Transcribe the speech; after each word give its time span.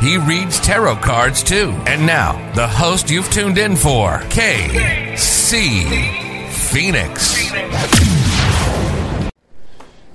He 0.00 0.18
reads 0.18 0.60
tarot 0.60 0.96
cards 0.96 1.42
too. 1.42 1.70
And 1.86 2.06
now, 2.06 2.52
the 2.54 2.68
host 2.68 3.10
you've 3.10 3.30
tuned 3.30 3.56
in 3.56 3.76
for, 3.76 4.18
KC 4.28 5.72
Phoenix. 6.50 7.50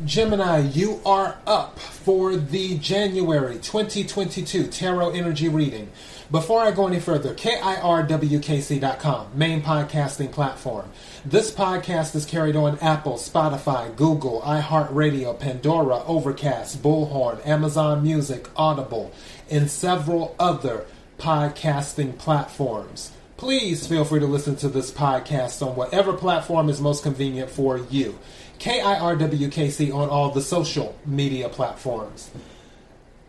Gemini, 0.05 0.59
you 0.59 0.99
are 1.05 1.37
up 1.47 1.79
for 1.79 2.35
the 2.35 2.77
January 2.79 3.55
2022 3.55 4.67
Tarot 4.67 5.11
Energy 5.11 5.47
Reading. 5.47 5.89
Before 6.31 6.61
I 6.61 6.71
go 6.71 6.87
any 6.87 6.99
further, 6.99 7.35
KIRWKC.com, 7.35 9.27
main 9.35 9.61
podcasting 9.61 10.31
platform. 10.31 10.89
This 11.25 11.51
podcast 11.51 12.15
is 12.15 12.25
carried 12.25 12.55
on 12.55 12.79
Apple, 12.79 13.15
Spotify, 13.15 13.95
Google, 13.95 14.41
iHeartRadio, 14.41 15.37
Pandora, 15.37 16.03
Overcast, 16.05 16.81
Bullhorn, 16.81 17.45
Amazon 17.45 18.01
Music, 18.01 18.49
Audible, 18.55 19.11
and 19.51 19.69
several 19.69 20.35
other 20.39 20.85
podcasting 21.17 22.17
platforms. 22.17 23.11
Please 23.37 23.87
feel 23.87 24.05
free 24.05 24.19
to 24.19 24.25
listen 24.25 24.55
to 24.57 24.69
this 24.69 24.91
podcast 24.91 25.65
on 25.65 25.75
whatever 25.75 26.13
platform 26.13 26.69
is 26.69 26.79
most 26.79 27.03
convenient 27.03 27.49
for 27.49 27.77
you. 27.77 28.17
KIRWKC 28.59 29.93
on 29.93 30.09
all 30.09 30.29
the 30.29 30.41
social 30.41 30.95
media 31.05 31.49
platforms. 31.49 32.29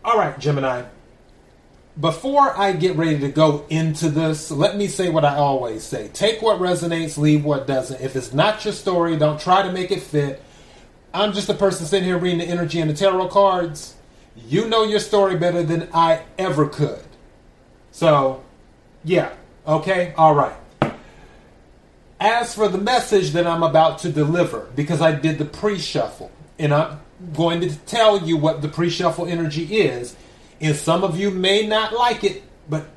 All 0.05 0.17
right, 0.17 0.37
Gemini. 0.37 0.83
Before 1.99 2.55
I 2.57 2.73
get 2.73 2.95
ready 2.95 3.19
to 3.19 3.29
go 3.29 3.65
into 3.69 4.09
this, 4.09 4.49
let 4.51 4.75
me 4.75 4.87
say 4.87 5.09
what 5.09 5.25
I 5.25 5.35
always 5.35 5.83
say. 5.83 6.09
Take 6.09 6.41
what 6.41 6.59
resonates, 6.59 7.17
leave 7.17 7.45
what 7.45 7.67
doesn't. 7.67 8.01
If 8.01 8.15
it's 8.15 8.33
not 8.33 8.65
your 8.65 8.73
story, 8.73 9.17
don't 9.17 9.39
try 9.39 9.63
to 9.63 9.71
make 9.71 9.91
it 9.91 10.01
fit. 10.01 10.41
I'm 11.13 11.33
just 11.33 11.49
a 11.49 11.53
person 11.53 11.85
sitting 11.85 12.07
here 12.07 12.17
reading 12.17 12.39
the 12.39 12.45
energy 12.45 12.79
and 12.79 12.89
the 12.89 12.95
tarot 12.95 13.27
cards. 13.27 13.95
You 14.35 14.67
know 14.67 14.83
your 14.83 14.99
story 14.99 15.37
better 15.37 15.63
than 15.63 15.89
I 15.93 16.23
ever 16.37 16.67
could. 16.67 17.03
So, 17.91 18.43
yeah, 19.03 19.31
okay, 19.67 20.13
all 20.17 20.33
right. 20.33 20.55
As 22.19 22.55
for 22.55 22.67
the 22.67 22.77
message 22.77 23.31
that 23.31 23.45
I'm 23.45 23.63
about 23.63 23.99
to 23.99 24.09
deliver, 24.09 24.67
because 24.75 25.01
I 25.01 25.11
did 25.11 25.37
the 25.37 25.45
pre 25.45 25.77
shuffle, 25.77 26.31
and 26.57 26.73
I'm 26.73 26.99
going 27.33 27.61
to 27.61 27.75
tell 27.75 28.25
you 28.25 28.37
what 28.37 28.61
the 28.61 28.69
pre 28.69 28.89
shuffle 28.89 29.27
energy 29.27 29.81
is, 29.81 30.15
and 30.59 30.75
some 30.75 31.03
of 31.03 31.19
you 31.19 31.29
may 31.29 31.67
not 31.67 31.93
like 31.93 32.23
it, 32.23 32.43
but 32.69 32.87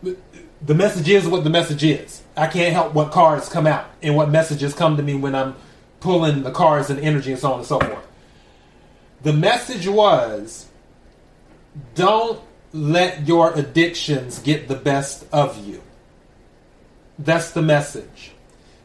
the 0.62 0.74
message 0.74 1.08
is 1.08 1.28
what 1.28 1.44
the 1.44 1.50
message 1.50 1.84
is. 1.84 2.22
I 2.36 2.46
can't 2.46 2.72
help 2.72 2.94
what 2.94 3.12
cards 3.12 3.48
come 3.48 3.66
out 3.66 3.86
and 4.02 4.14
what 4.16 4.30
messages 4.30 4.74
come 4.74 4.96
to 4.96 5.02
me 5.02 5.14
when 5.14 5.34
I'm 5.34 5.54
pulling 6.00 6.42
the 6.42 6.50
cards 6.50 6.90
and 6.90 7.00
energy 7.00 7.32
and 7.32 7.40
so 7.40 7.52
on 7.52 7.58
and 7.58 7.66
so 7.66 7.80
forth. 7.80 8.06
The 9.22 9.32
message 9.32 9.88
was 9.88 10.65
don't 11.94 12.40
let 12.72 13.26
your 13.26 13.52
addictions 13.54 14.38
get 14.38 14.68
the 14.68 14.74
best 14.74 15.26
of 15.32 15.66
you. 15.66 15.82
That's 17.18 17.52
the 17.52 17.62
message. 17.62 18.32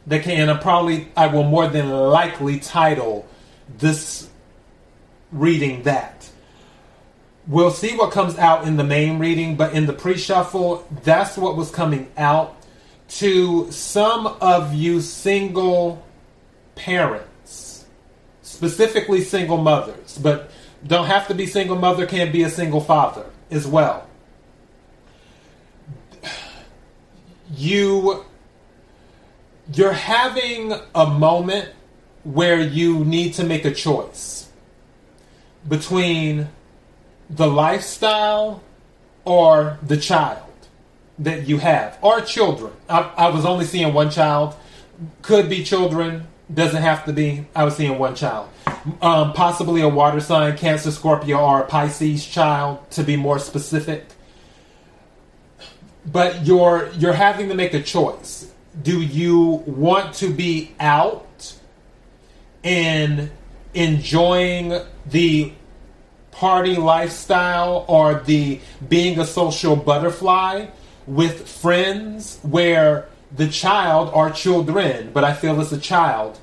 That 0.06 0.22
can, 0.24 0.40
and 0.40 0.50
I 0.50 0.56
probably, 0.56 1.08
I 1.16 1.28
will 1.28 1.44
more 1.44 1.68
than 1.68 1.90
likely 1.90 2.58
title 2.58 3.26
this 3.78 4.28
reading 5.30 5.84
that. 5.84 6.28
We'll 7.46 7.70
see 7.70 7.96
what 7.96 8.12
comes 8.12 8.38
out 8.38 8.66
in 8.66 8.76
the 8.76 8.84
main 8.84 9.18
reading, 9.18 9.56
but 9.56 9.74
in 9.74 9.86
the 9.86 9.92
pre 9.92 10.16
shuffle, 10.16 10.86
that's 11.02 11.36
what 11.36 11.56
was 11.56 11.70
coming 11.70 12.10
out 12.16 12.56
to 13.08 13.70
some 13.70 14.26
of 14.26 14.74
you 14.74 15.00
single 15.00 16.04
parents, 16.74 17.84
specifically 18.42 19.20
single 19.20 19.58
mothers, 19.58 20.18
but 20.18 20.50
don't 20.86 21.06
have 21.06 21.28
to 21.28 21.34
be 21.34 21.46
single 21.46 21.76
mother, 21.76 22.06
can 22.06 22.32
be 22.32 22.42
a 22.42 22.50
single 22.50 22.80
father 22.80 23.26
as 23.50 23.66
well. 23.66 24.08
You 27.54 28.24
you're 29.72 29.92
having 29.92 30.74
a 30.94 31.06
moment 31.06 31.70
where 32.24 32.60
you 32.60 33.04
need 33.04 33.34
to 33.34 33.44
make 33.44 33.64
a 33.64 33.72
choice 33.72 34.50
between 35.68 36.48
the 37.30 37.46
lifestyle 37.46 38.62
or 39.24 39.78
the 39.82 39.96
child 39.96 40.42
that 41.18 41.46
you 41.46 41.58
have 41.58 41.98
or 42.02 42.20
children. 42.20 42.72
I, 42.88 43.10
I 43.16 43.28
was 43.30 43.44
only 43.44 43.64
seeing 43.64 43.94
one 43.94 44.10
child. 44.10 44.54
Could 45.22 45.48
be 45.48 45.64
children. 45.64 46.26
Doesn't 46.52 46.82
have 46.82 47.04
to 47.06 47.12
be. 47.12 47.46
I 47.54 47.64
was 47.64 47.76
seeing 47.76 47.98
one 47.98 48.14
child. 48.14 48.48
Um, 49.00 49.32
possibly 49.32 49.80
a 49.80 49.88
water 49.88 50.20
sign, 50.20 50.56
Cancer, 50.56 50.90
Scorpio, 50.90 51.38
or 51.38 51.60
a 51.60 51.66
Pisces 51.66 52.26
child, 52.26 52.90
to 52.92 53.04
be 53.04 53.16
more 53.16 53.38
specific. 53.38 54.06
But 56.04 56.44
you're 56.44 56.90
you're 56.98 57.12
having 57.12 57.48
to 57.48 57.54
make 57.54 57.74
a 57.74 57.82
choice. 57.82 58.50
Do 58.82 59.00
you 59.00 59.62
want 59.66 60.14
to 60.16 60.32
be 60.32 60.74
out 60.80 61.54
and 62.64 63.30
enjoying 63.74 64.80
the 65.06 65.52
party 66.32 66.76
lifestyle 66.76 67.84
or 67.86 68.14
the 68.14 68.60
being 68.88 69.20
a 69.20 69.24
social 69.24 69.76
butterfly 69.76 70.66
with 71.06 71.48
friends 71.48 72.38
where 72.42 73.08
the 73.34 73.48
child 73.48 74.10
or 74.12 74.30
children, 74.30 75.10
but 75.12 75.24
I 75.24 75.34
feel 75.34 75.60
it's 75.60 75.72
a 75.72 75.78
child, 75.78 76.38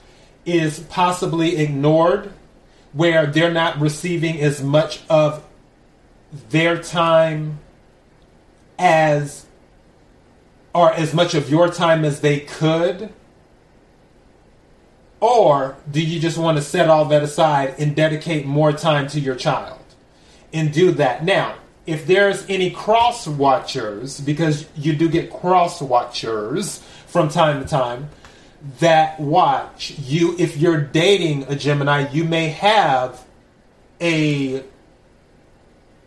is 0.45 0.79
possibly 0.79 1.57
ignored, 1.57 2.33
where 2.93 3.25
they're 3.25 3.51
not 3.51 3.79
receiving 3.79 4.39
as 4.39 4.63
much 4.63 5.01
of 5.09 5.43
their 6.49 6.81
time 6.81 7.59
as 8.77 9.45
or 10.73 10.93
as 10.93 11.13
much 11.13 11.33
of 11.33 11.49
your 11.49 11.69
time 11.69 12.05
as 12.05 12.21
they 12.21 12.39
could? 12.39 13.11
Or 15.19 15.75
do 15.89 16.01
you 16.01 16.19
just 16.19 16.37
want 16.37 16.57
to 16.57 16.63
set 16.63 16.89
all 16.89 17.05
that 17.05 17.23
aside 17.23 17.75
and 17.77 17.95
dedicate 17.95 18.45
more 18.45 18.71
time 18.71 19.07
to 19.07 19.19
your 19.19 19.35
child 19.35 19.81
and 20.53 20.71
do 20.71 20.91
that? 20.91 21.25
Now, 21.25 21.55
if 21.85 22.05
there's 22.05 22.47
any 22.49 22.69
cross 22.69 23.27
watchers, 23.27 24.21
because 24.21 24.65
you 24.75 24.95
do 24.95 25.09
get 25.09 25.31
cross 25.31 25.81
watchers 25.81 26.77
from 27.07 27.29
time 27.29 27.61
to 27.61 27.67
time 27.67 28.09
that 28.79 29.19
watch 29.19 29.93
you, 29.99 30.35
if 30.37 30.57
you're 30.57 30.81
dating 30.81 31.43
a 31.43 31.55
Gemini, 31.55 32.09
you 32.11 32.23
may 32.23 32.49
have 32.49 33.25
a 34.01 34.63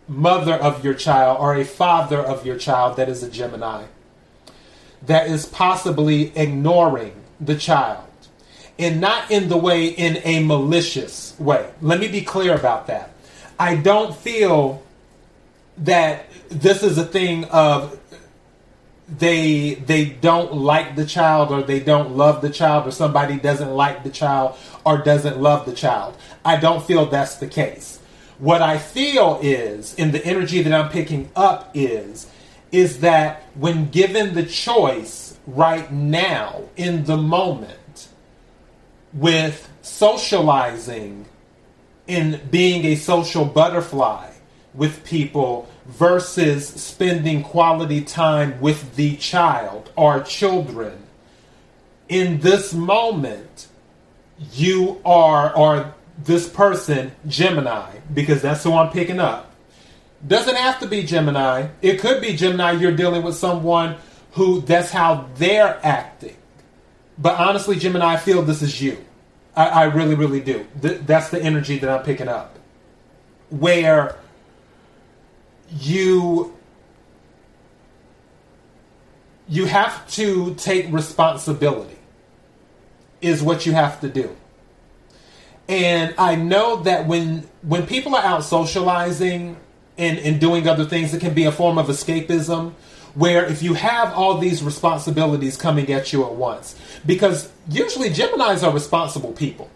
mother 0.08 0.54
of 0.54 0.84
your 0.84 0.94
child 0.94 1.38
or 1.40 1.54
a 1.54 1.64
father 1.64 2.18
of 2.18 2.44
your 2.44 2.58
child 2.58 2.96
that 2.96 3.08
is 3.08 3.22
a 3.22 3.30
Gemini 3.30 3.84
that 5.06 5.28
is 5.28 5.46
possibly 5.46 6.36
ignoring 6.36 7.12
the 7.40 7.56
child 7.56 8.04
and 8.78 9.00
not 9.00 9.30
in 9.30 9.48
the 9.48 9.56
way 9.56 9.86
in 9.86 10.18
a 10.24 10.42
malicious 10.44 11.38
way. 11.38 11.70
Let 11.80 12.00
me 12.00 12.08
be 12.08 12.22
clear 12.22 12.54
about 12.54 12.86
that. 12.86 13.10
I 13.58 13.76
don't 13.76 14.14
feel 14.14 14.82
that 15.78 16.26
this 16.48 16.82
is 16.82 16.98
a 16.98 17.04
thing 17.04 17.44
of 17.46 17.98
they 19.18 19.74
they 19.74 20.06
don't 20.06 20.54
like 20.54 20.96
the 20.96 21.04
child 21.04 21.50
or 21.50 21.62
they 21.62 21.80
don't 21.80 22.16
love 22.16 22.40
the 22.40 22.50
child 22.50 22.86
or 22.86 22.90
somebody 22.90 23.38
doesn't 23.38 23.70
like 23.70 24.04
the 24.04 24.10
child 24.10 24.56
or 24.84 24.98
doesn't 24.98 25.40
love 25.40 25.66
the 25.66 25.72
child. 25.72 26.16
I 26.44 26.56
don't 26.56 26.84
feel 26.84 27.06
that's 27.06 27.36
the 27.36 27.46
case. 27.46 28.00
What 28.38 28.62
I 28.62 28.78
feel 28.78 29.38
is 29.42 29.94
in 29.94 30.12
the 30.12 30.24
energy 30.24 30.62
that 30.62 30.72
I'm 30.72 30.90
picking 30.90 31.30
up 31.36 31.70
is 31.74 32.28
is 32.70 33.00
that 33.00 33.42
when 33.54 33.90
given 33.90 34.34
the 34.34 34.44
choice 34.44 35.38
right 35.46 35.92
now 35.92 36.62
in 36.76 37.04
the 37.04 37.18
moment 37.18 38.08
with 39.12 39.68
socializing 39.82 41.26
and 42.08 42.50
being 42.50 42.86
a 42.86 42.96
social 42.96 43.44
butterfly 43.44 44.31
with 44.74 45.04
people 45.04 45.68
versus 45.86 46.66
spending 46.66 47.42
quality 47.42 48.00
time 48.02 48.60
with 48.60 48.96
the 48.96 49.16
child 49.16 49.90
or 49.96 50.20
children 50.20 50.98
in 52.08 52.40
this 52.40 52.72
moment 52.72 53.68
you 54.52 55.00
are 55.04 55.54
or 55.54 55.94
this 56.24 56.48
person 56.48 57.12
gemini 57.26 57.90
because 58.14 58.40
that's 58.40 58.64
who 58.64 58.72
i'm 58.72 58.90
picking 58.90 59.20
up 59.20 59.52
doesn't 60.26 60.56
have 60.56 60.78
to 60.80 60.86
be 60.86 61.02
Gemini. 61.02 61.68
It 61.80 62.00
could 62.00 62.20
be 62.20 62.36
Gemini. 62.36 62.72
You're 62.72 62.96
dealing 62.96 63.22
with 63.22 63.34
someone 63.34 63.96
who 64.32 64.60
that's 64.60 64.90
how 64.90 65.28
they're 65.36 65.80
acting. 65.82 66.36
But 67.18 67.38
honestly, 67.38 67.76
Gemini, 67.76 68.14
I 68.14 68.16
feel 68.16 68.42
this 68.42 68.62
is 68.62 68.80
you. 68.80 69.04
I, 69.54 69.68
I 69.68 69.84
really, 69.84 70.14
really 70.14 70.40
do. 70.40 70.66
Th- 70.80 71.00
that's 71.00 71.28
the 71.28 71.42
energy 71.42 71.78
that 71.78 71.90
I'm 71.90 72.04
picking 72.04 72.28
up. 72.28 72.58
Where 73.50 74.16
you 75.80 76.56
you 79.48 79.66
have 79.66 80.08
to 80.10 80.54
take 80.54 80.90
responsibility 80.92 81.98
is 83.20 83.42
what 83.42 83.66
you 83.66 83.72
have 83.72 84.00
to 84.00 84.08
do. 84.08 84.34
And 85.68 86.14
I 86.18 86.34
know 86.36 86.82
that 86.82 87.06
when 87.06 87.48
when 87.62 87.86
people 87.86 88.14
are 88.14 88.22
out 88.22 88.44
socializing 88.44 89.56
and, 89.96 90.18
and 90.18 90.40
doing 90.40 90.66
other 90.68 90.84
things, 90.84 91.14
it 91.14 91.20
can 91.20 91.34
be 91.34 91.44
a 91.44 91.52
form 91.52 91.78
of 91.78 91.86
escapism 91.88 92.72
where 93.14 93.44
if 93.44 93.62
you 93.62 93.74
have 93.74 94.12
all 94.14 94.38
these 94.38 94.62
responsibilities 94.62 95.56
coming 95.56 95.92
at 95.92 96.12
you 96.12 96.24
at 96.24 96.32
once, 96.32 96.74
because 97.04 97.50
usually 97.68 98.08
Geminis 98.08 98.66
are 98.66 98.72
responsible 98.72 99.32
people. 99.32 99.70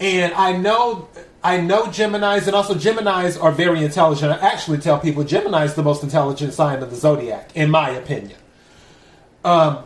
And 0.00 0.32
I 0.34 0.52
know 0.56 1.08
I 1.44 1.60
know 1.60 1.86
Geminis 1.86 2.46
and 2.46 2.54
also 2.54 2.74
Geminis 2.74 3.42
are 3.42 3.50
very 3.50 3.84
intelligent. 3.84 4.32
I 4.32 4.46
actually 4.46 4.78
tell 4.78 5.00
people 5.00 5.24
Gemini 5.24 5.64
is 5.64 5.74
the 5.74 5.82
most 5.82 6.02
intelligent 6.04 6.54
sign 6.54 6.82
of 6.82 6.90
the 6.90 6.96
zodiac, 6.96 7.50
in 7.56 7.68
my 7.70 7.90
opinion. 7.90 8.38
Um, 9.44 9.84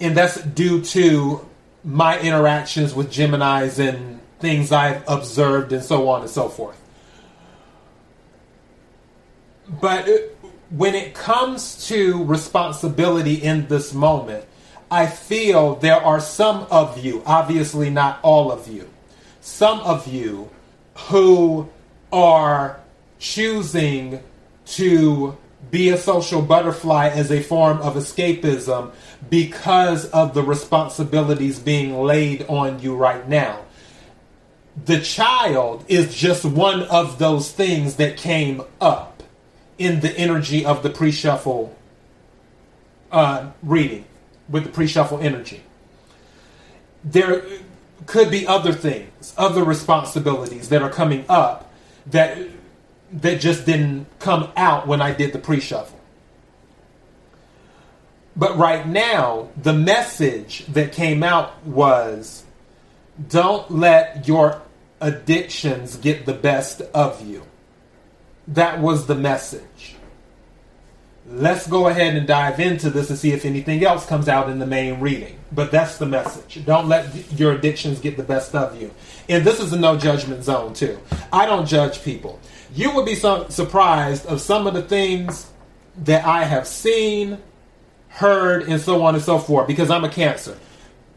and 0.00 0.16
that's 0.16 0.40
due 0.42 0.80
to 0.82 1.46
my 1.84 2.18
interactions 2.20 2.94
with 2.94 3.10
Geminis 3.10 3.78
and 3.78 4.20
things 4.38 4.72
I've 4.72 5.04
observed 5.06 5.72
and 5.72 5.82
so 5.82 6.08
on 6.08 6.22
and 6.22 6.30
so 6.30 6.48
forth. 6.48 6.80
But 9.68 10.08
when 10.70 10.94
it 10.94 11.14
comes 11.14 11.86
to 11.88 12.24
responsibility 12.24 13.34
in 13.34 13.68
this 13.68 13.92
moment, 13.92 14.46
I 14.90 15.06
feel 15.06 15.74
there 15.76 16.00
are 16.00 16.20
some 16.20 16.66
of 16.70 17.04
you, 17.04 17.22
obviously 17.26 17.90
not 17.90 18.20
all 18.22 18.52
of 18.52 18.68
you, 18.68 18.88
some 19.46 19.78
of 19.80 20.08
you 20.08 20.50
who 21.06 21.68
are 22.12 22.80
choosing 23.20 24.20
to 24.64 25.36
be 25.70 25.88
a 25.88 25.96
social 25.96 26.42
butterfly 26.42 27.08
as 27.08 27.30
a 27.30 27.40
form 27.40 27.78
of 27.80 27.94
escapism 27.94 28.90
because 29.30 30.04
of 30.06 30.34
the 30.34 30.42
responsibilities 30.42 31.60
being 31.60 31.96
laid 32.02 32.44
on 32.48 32.80
you 32.80 32.96
right 32.96 33.28
now. 33.28 33.60
The 34.84 35.00
child 35.00 35.84
is 35.86 36.12
just 36.12 36.44
one 36.44 36.82
of 36.82 37.20
those 37.20 37.50
things 37.52 37.96
that 37.96 38.16
came 38.16 38.62
up 38.80 39.22
in 39.78 40.00
the 40.00 40.10
energy 40.18 40.66
of 40.66 40.82
the 40.82 40.90
pre 40.90 41.12
shuffle 41.12 41.74
uh, 43.12 43.50
reading, 43.62 44.06
with 44.48 44.64
the 44.64 44.70
pre 44.70 44.88
shuffle 44.88 45.20
energy. 45.20 45.62
There 47.04 47.44
could 48.06 48.30
be 48.30 48.46
other 48.46 48.72
things, 48.72 49.34
other 49.36 49.64
responsibilities 49.64 50.68
that 50.68 50.82
are 50.82 50.90
coming 50.90 51.24
up 51.28 51.72
that 52.06 52.38
that 53.12 53.40
just 53.40 53.66
didn't 53.66 54.06
come 54.18 54.50
out 54.56 54.86
when 54.86 55.00
I 55.00 55.12
did 55.12 55.32
the 55.32 55.38
pre 55.38 55.60
shuffle. 55.60 56.00
But 58.34 58.56
right 58.58 58.86
now, 58.86 59.48
the 59.60 59.72
message 59.72 60.66
that 60.66 60.92
came 60.92 61.22
out 61.22 61.64
was 61.64 62.44
don't 63.28 63.70
let 63.70 64.28
your 64.28 64.60
addictions 65.00 65.96
get 65.96 66.26
the 66.26 66.34
best 66.34 66.82
of 66.94 67.26
you. 67.26 67.42
That 68.48 68.80
was 68.80 69.06
the 69.06 69.14
message. 69.14 69.95
Let's 71.28 71.66
go 71.66 71.88
ahead 71.88 72.14
and 72.14 72.24
dive 72.24 72.60
into 72.60 72.88
this 72.88 73.10
and 73.10 73.18
see 73.18 73.32
if 73.32 73.44
anything 73.44 73.84
else 73.84 74.06
comes 74.06 74.28
out 74.28 74.48
in 74.48 74.60
the 74.60 74.66
main 74.66 75.00
reading. 75.00 75.36
But 75.50 75.72
that's 75.72 75.98
the 75.98 76.06
message. 76.06 76.64
Don't 76.64 76.88
let 76.88 77.32
your 77.32 77.52
addictions 77.52 77.98
get 77.98 78.16
the 78.16 78.22
best 78.22 78.54
of 78.54 78.80
you. 78.80 78.92
And 79.28 79.44
this 79.44 79.58
is 79.58 79.72
a 79.72 79.78
no 79.78 79.96
judgment 79.96 80.44
zone, 80.44 80.72
too. 80.72 80.98
I 81.32 81.46
don't 81.46 81.66
judge 81.66 82.04
people. 82.04 82.38
You 82.74 82.94
would 82.94 83.06
be 83.06 83.16
so 83.16 83.48
surprised 83.48 84.26
of 84.26 84.40
some 84.40 84.68
of 84.68 84.74
the 84.74 84.82
things 84.82 85.50
that 86.04 86.24
I 86.24 86.44
have 86.44 86.66
seen, 86.66 87.38
heard, 88.08 88.68
and 88.68 88.80
so 88.80 89.02
on 89.02 89.16
and 89.16 89.24
so 89.24 89.38
forth 89.38 89.66
because 89.66 89.90
I'm 89.90 90.04
a 90.04 90.08
Cancer. 90.08 90.56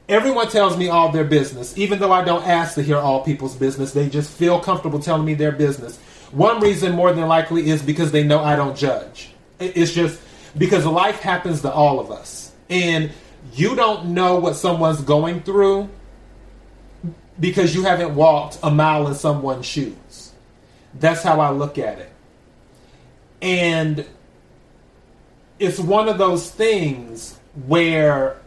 Everyone 0.08 0.50
tells 0.50 0.76
me 0.76 0.90
all 0.90 1.12
their 1.12 1.24
business, 1.24 1.78
even 1.78 2.00
though 2.00 2.12
I 2.12 2.24
don't 2.24 2.48
ask 2.48 2.74
to 2.76 2.82
hear 2.82 2.98
all 2.98 3.24
people's 3.24 3.56
business. 3.56 3.94
They 3.94 4.10
just 4.10 4.32
feel 4.32 4.60
comfortable 4.60 5.00
telling 5.00 5.24
me 5.26 5.36
their 5.36 5.52
business. 5.52 6.00
One 6.32 6.60
reason, 6.62 6.94
more 6.94 7.14
than 7.14 7.28
likely, 7.28 7.70
is 7.70 7.84
because 7.84 8.12
they 8.12 8.24
know 8.24 8.44
I 8.44 8.56
don't 8.56 8.76
judge. 8.76 9.30
It's 9.60 9.92
just 9.92 10.20
because 10.58 10.86
life 10.86 11.20
happens 11.20 11.62
to 11.62 11.72
all 11.72 12.00
of 12.00 12.12
us. 12.12 12.52
And 12.70 13.12
you 13.54 13.76
don't 13.76 14.14
know 14.14 14.40
what 14.40 14.56
someone's 14.56 15.02
going 15.02 15.42
through 15.42 15.90
because 17.40 17.74
you 17.74 17.84
haven't 17.84 18.16
walked 18.16 18.60
a 18.64 18.70
mile 18.70 19.08
in 19.08 19.16
someone's 19.16 19.66
shoes. 19.66 20.34
That's 21.00 21.24
how 21.24 21.40
I 21.40 21.52
look 21.52 21.78
at 21.78 22.00
it. 22.00 22.12
And 23.42 24.06
it's 25.58 25.80
one 25.80 26.10
of 26.10 26.18
those 26.18 26.50
things 26.50 27.38
where 27.68 28.38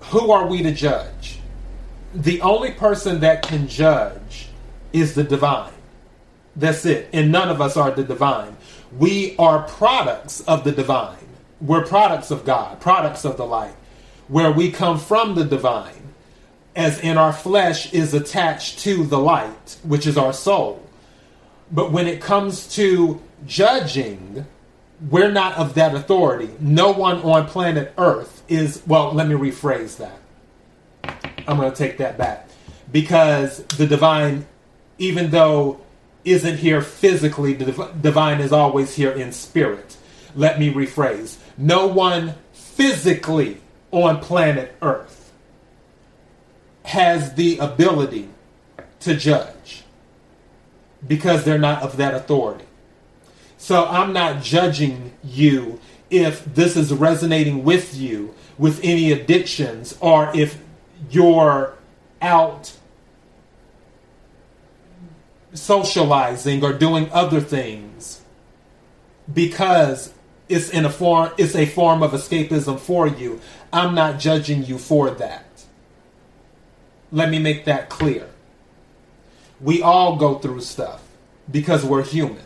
who 0.00 0.30
are 0.32 0.46
we 0.46 0.62
to 0.62 0.72
judge? 0.72 1.38
The 2.14 2.40
only 2.40 2.72
person 2.72 3.20
that 3.20 3.42
can 3.42 3.68
judge 3.68 4.48
is 4.92 5.14
the 5.14 5.22
divine. 5.22 5.72
That's 6.60 6.84
it. 6.84 7.08
And 7.14 7.32
none 7.32 7.48
of 7.48 7.60
us 7.62 7.76
are 7.78 7.90
the 7.90 8.04
divine. 8.04 8.56
We 8.96 9.34
are 9.38 9.62
products 9.62 10.42
of 10.42 10.62
the 10.62 10.72
divine. 10.72 11.16
We're 11.60 11.86
products 11.86 12.30
of 12.30 12.44
God, 12.44 12.80
products 12.80 13.24
of 13.24 13.38
the 13.38 13.46
light, 13.46 13.74
where 14.28 14.52
we 14.52 14.70
come 14.70 14.98
from 14.98 15.34
the 15.34 15.44
divine, 15.44 16.12
as 16.76 17.00
in 17.00 17.16
our 17.16 17.32
flesh 17.32 17.92
is 17.94 18.12
attached 18.12 18.80
to 18.80 19.04
the 19.04 19.18
light, 19.18 19.78
which 19.82 20.06
is 20.06 20.18
our 20.18 20.34
soul. 20.34 20.86
But 21.72 21.92
when 21.92 22.06
it 22.06 22.20
comes 22.20 22.74
to 22.74 23.22
judging, 23.46 24.44
we're 25.08 25.30
not 25.32 25.56
of 25.56 25.74
that 25.74 25.94
authority. 25.94 26.50
No 26.60 26.92
one 26.92 27.22
on 27.22 27.46
planet 27.46 27.94
Earth 27.96 28.42
is, 28.48 28.82
well, 28.86 29.12
let 29.12 29.26
me 29.26 29.34
rephrase 29.34 29.96
that. 29.96 30.18
I'm 31.48 31.56
going 31.56 31.70
to 31.70 31.76
take 31.76 31.98
that 31.98 32.18
back. 32.18 32.48
Because 32.92 33.64
the 33.64 33.86
divine, 33.86 34.46
even 34.98 35.30
though 35.30 35.80
isn't 36.24 36.58
here 36.58 36.82
physically, 36.82 37.54
the 37.54 37.90
divine 38.00 38.40
is 38.40 38.52
always 38.52 38.94
here 38.94 39.10
in 39.10 39.32
spirit. 39.32 39.96
Let 40.34 40.58
me 40.58 40.72
rephrase. 40.72 41.38
No 41.56 41.86
one 41.86 42.34
physically 42.52 43.60
on 43.90 44.20
planet 44.20 44.74
Earth 44.82 45.32
has 46.84 47.34
the 47.34 47.58
ability 47.58 48.28
to 49.00 49.16
judge 49.16 49.82
because 51.06 51.44
they're 51.44 51.58
not 51.58 51.82
of 51.82 51.96
that 51.96 52.14
authority. 52.14 52.64
So 53.56 53.86
I'm 53.86 54.12
not 54.12 54.42
judging 54.42 55.12
you 55.22 55.80
if 56.10 56.44
this 56.44 56.76
is 56.76 56.92
resonating 56.92 57.64
with 57.64 57.96
you 57.96 58.34
with 58.58 58.80
any 58.82 59.12
addictions 59.12 59.96
or 60.00 60.30
if 60.34 60.58
you're 61.10 61.76
out 62.20 62.72
socializing 65.52 66.64
or 66.64 66.72
doing 66.72 67.10
other 67.12 67.40
things 67.40 68.22
because 69.32 70.12
it's 70.48 70.70
in 70.70 70.84
a 70.84 70.90
form 70.90 71.30
it's 71.38 71.54
a 71.54 71.66
form 71.66 72.02
of 72.02 72.12
escapism 72.12 72.78
for 72.78 73.06
you. 73.06 73.40
I'm 73.72 73.94
not 73.94 74.18
judging 74.18 74.64
you 74.64 74.78
for 74.78 75.10
that. 75.10 75.46
Let 77.12 77.30
me 77.30 77.38
make 77.38 77.64
that 77.64 77.88
clear. 77.88 78.28
We 79.60 79.82
all 79.82 80.16
go 80.16 80.38
through 80.38 80.60
stuff 80.62 81.02
because 81.50 81.84
we're 81.84 82.04
human. 82.04 82.42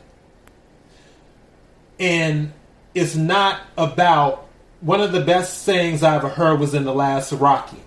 And 1.99 2.53
it's 2.95 3.15
not 3.15 3.61
about 3.77 4.49
one 4.81 5.01
of 5.01 5.13
the 5.13 5.21
best 5.21 5.63
sayings 5.63 6.03
I 6.03 6.17
ever 6.17 6.29
heard 6.29 6.61
was 6.61 6.75
in 6.75 6.85
the 6.85 6.95
last 6.95 7.33
Rocky. 7.33 7.83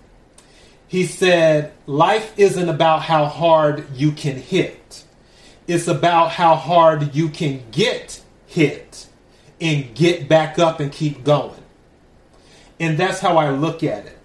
He 0.87 1.05
said, 1.05 1.73
Life 1.85 2.33
isn't 2.37 2.69
about 2.69 3.03
how 3.03 3.25
hard 3.25 3.85
you 3.93 4.11
can 4.11 4.37
hit, 4.37 4.76
it's 5.67 5.87
about 5.87 6.31
how 6.31 6.55
hard 6.55 7.13
you 7.13 7.29
can 7.29 7.61
get 7.71 8.21
hit 8.47 9.07
and 9.59 9.93
get 9.95 10.27
back 10.29 10.57
up 10.57 10.79
and 10.79 10.91
keep 10.91 11.23
going. 11.23 11.61
And 12.79 12.97
that's 12.97 13.19
how 13.19 13.37
I 13.37 13.49
look 13.49 13.83
at 13.83 14.05
it. 14.05 14.17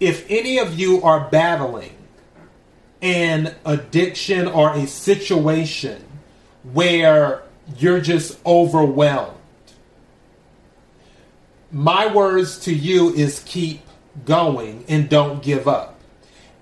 If 0.00 0.26
any 0.30 0.58
of 0.58 0.78
you 0.78 1.02
are 1.02 1.28
battling 1.28 1.94
an 3.02 3.54
addiction 3.64 4.46
or 4.46 4.72
a 4.72 4.86
situation 4.86 6.04
where 6.72 7.42
you're 7.76 8.00
just 8.00 8.38
overwhelmed, 8.46 9.36
my 11.70 12.12
words 12.12 12.60
to 12.60 12.74
you 12.74 13.12
is 13.12 13.42
keep 13.44 13.80
going 14.24 14.84
and 14.88 15.08
don't 15.08 15.42
give 15.42 15.68
up. 15.68 16.00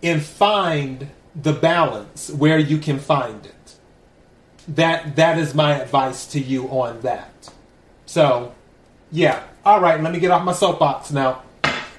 And 0.02 0.22
find 0.22 1.10
the 1.34 1.52
balance 1.52 2.30
where 2.30 2.58
you 2.58 2.78
can 2.78 2.98
find 2.98 3.44
it. 3.44 3.55
That 4.68 5.16
that 5.16 5.38
is 5.38 5.54
my 5.54 5.80
advice 5.80 6.26
to 6.28 6.40
you 6.40 6.66
on 6.68 7.00
that. 7.02 7.50
So, 8.06 8.54
yeah. 9.12 9.42
All 9.64 9.80
right, 9.80 10.00
let 10.00 10.12
me 10.12 10.20
get 10.20 10.30
off 10.30 10.44
my 10.44 10.52
soapbox 10.52 11.10
now 11.10 11.42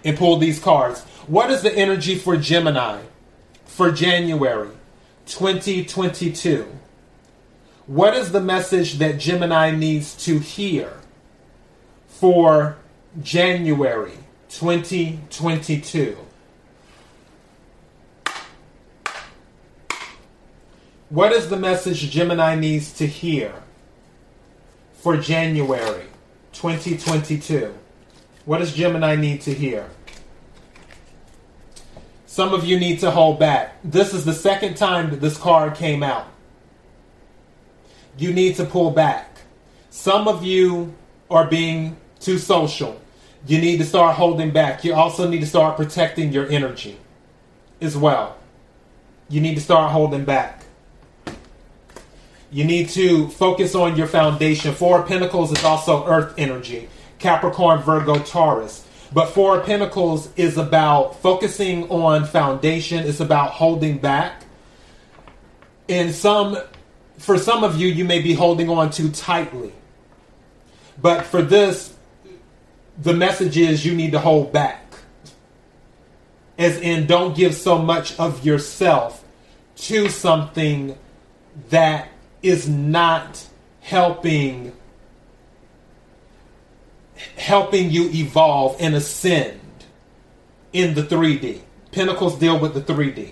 and 0.03 0.17
pull 0.17 0.37
these 0.37 0.59
cards. 0.59 1.03
What 1.27 1.51
is 1.51 1.61
the 1.61 1.73
energy 1.73 2.15
for 2.15 2.37
Gemini 2.37 3.01
for 3.65 3.91
January 3.91 4.69
2022? 5.25 6.65
What 7.87 8.15
is 8.15 8.31
the 8.31 8.41
message 8.41 8.95
that 8.95 9.17
Gemini 9.17 9.71
needs 9.71 10.15
to 10.25 10.39
hear 10.39 10.93
for 12.07 12.77
January 13.21 14.17
2022? 14.49 16.17
What 21.09 21.31
is 21.31 21.49
the 21.49 21.55
message 21.55 22.11
Gemini 22.11 22.55
needs 22.55 22.91
to 22.95 23.07
hear 23.07 23.53
for 24.91 25.15
January 25.15 26.03
2022? 26.51 27.73
What 28.43 28.57
does 28.57 28.73
Gemini 28.73 29.15
need 29.15 29.39
to 29.43 29.53
hear? 29.53 29.89
Some 32.25 32.53
of 32.53 32.65
you 32.65 32.77
need 32.77 32.99
to 32.99 33.11
hold 33.11 33.39
back. 33.39 33.77
This 33.85 34.13
is 34.13 34.25
the 34.25 34.33
second 34.33 34.75
time 34.75 35.09
that 35.11 35.21
this 35.21 35.37
card 35.37 35.75
came 35.75 36.03
out. 36.03 36.27
You 38.17 38.33
need 38.33 38.57
to 38.57 38.65
pull 38.65 38.91
back. 38.91 39.43
Some 39.89 40.27
of 40.27 40.43
you 40.43 40.93
are 41.31 41.47
being 41.47 41.95
too 42.19 42.37
social. 42.37 42.99
You 43.45 43.61
need 43.61 43.77
to 43.77 43.85
start 43.85 44.17
holding 44.17 44.51
back. 44.51 44.83
You 44.83 44.93
also 44.93 45.25
need 45.29 45.39
to 45.39 45.47
start 45.47 45.77
protecting 45.77 46.33
your 46.33 46.49
energy 46.49 46.97
as 47.79 47.95
well. 47.95 48.35
You 49.29 49.39
need 49.39 49.55
to 49.55 49.61
start 49.61 49.93
holding 49.93 50.25
back. 50.25 50.65
You 52.51 52.63
need 52.63 52.89
to 52.89 53.27
focus 53.29 53.75
on 53.75 53.97
your 53.97 54.07
foundation. 54.07 54.73
Four 54.73 55.01
of 55.01 55.07
Pentacles 55.07 55.51
is 55.51 55.63
also 55.63 56.05
earth 56.07 56.33
energy 56.37 56.89
Capricorn, 57.19 57.81
Virgo, 57.81 58.19
Taurus. 58.19 58.85
But 59.13 59.27
Four 59.27 59.59
of 59.59 59.65
Pentacles 59.65 60.29
is 60.35 60.57
about 60.57 61.19
focusing 61.21 61.89
on 61.89 62.25
foundation, 62.25 63.05
it's 63.05 63.19
about 63.19 63.51
holding 63.51 63.97
back. 63.97 64.43
And 65.89 66.13
some, 66.13 66.57
for 67.17 67.37
some 67.37 67.63
of 67.63 67.77
you, 67.77 67.87
you 67.87 68.05
may 68.05 68.21
be 68.21 68.33
holding 68.33 68.69
on 68.69 68.91
too 68.91 69.09
tightly. 69.09 69.71
But 71.01 71.25
for 71.25 71.41
this, 71.41 71.95
the 72.97 73.13
message 73.13 73.57
is 73.57 73.85
you 73.85 73.95
need 73.95 74.11
to 74.11 74.19
hold 74.19 74.51
back. 74.51 74.83
As 76.57 76.77
in, 76.79 77.07
don't 77.07 77.35
give 77.35 77.53
so 77.53 77.77
much 77.77 78.19
of 78.19 78.45
yourself 78.45 79.23
to 79.77 80.09
something 80.09 80.97
that 81.69 82.09
is 82.41 82.67
not 82.67 83.47
helping 83.81 84.73
helping 87.35 87.89
you 87.89 88.09
evolve 88.13 88.75
and 88.79 88.93
ascend 88.93 89.59
in 90.71 90.93
the 90.93 91.01
3D. 91.01 91.61
Pentacles 91.91 92.37
deal 92.37 92.59
with 92.59 92.73
the 92.73 92.81
3D. 92.81 93.31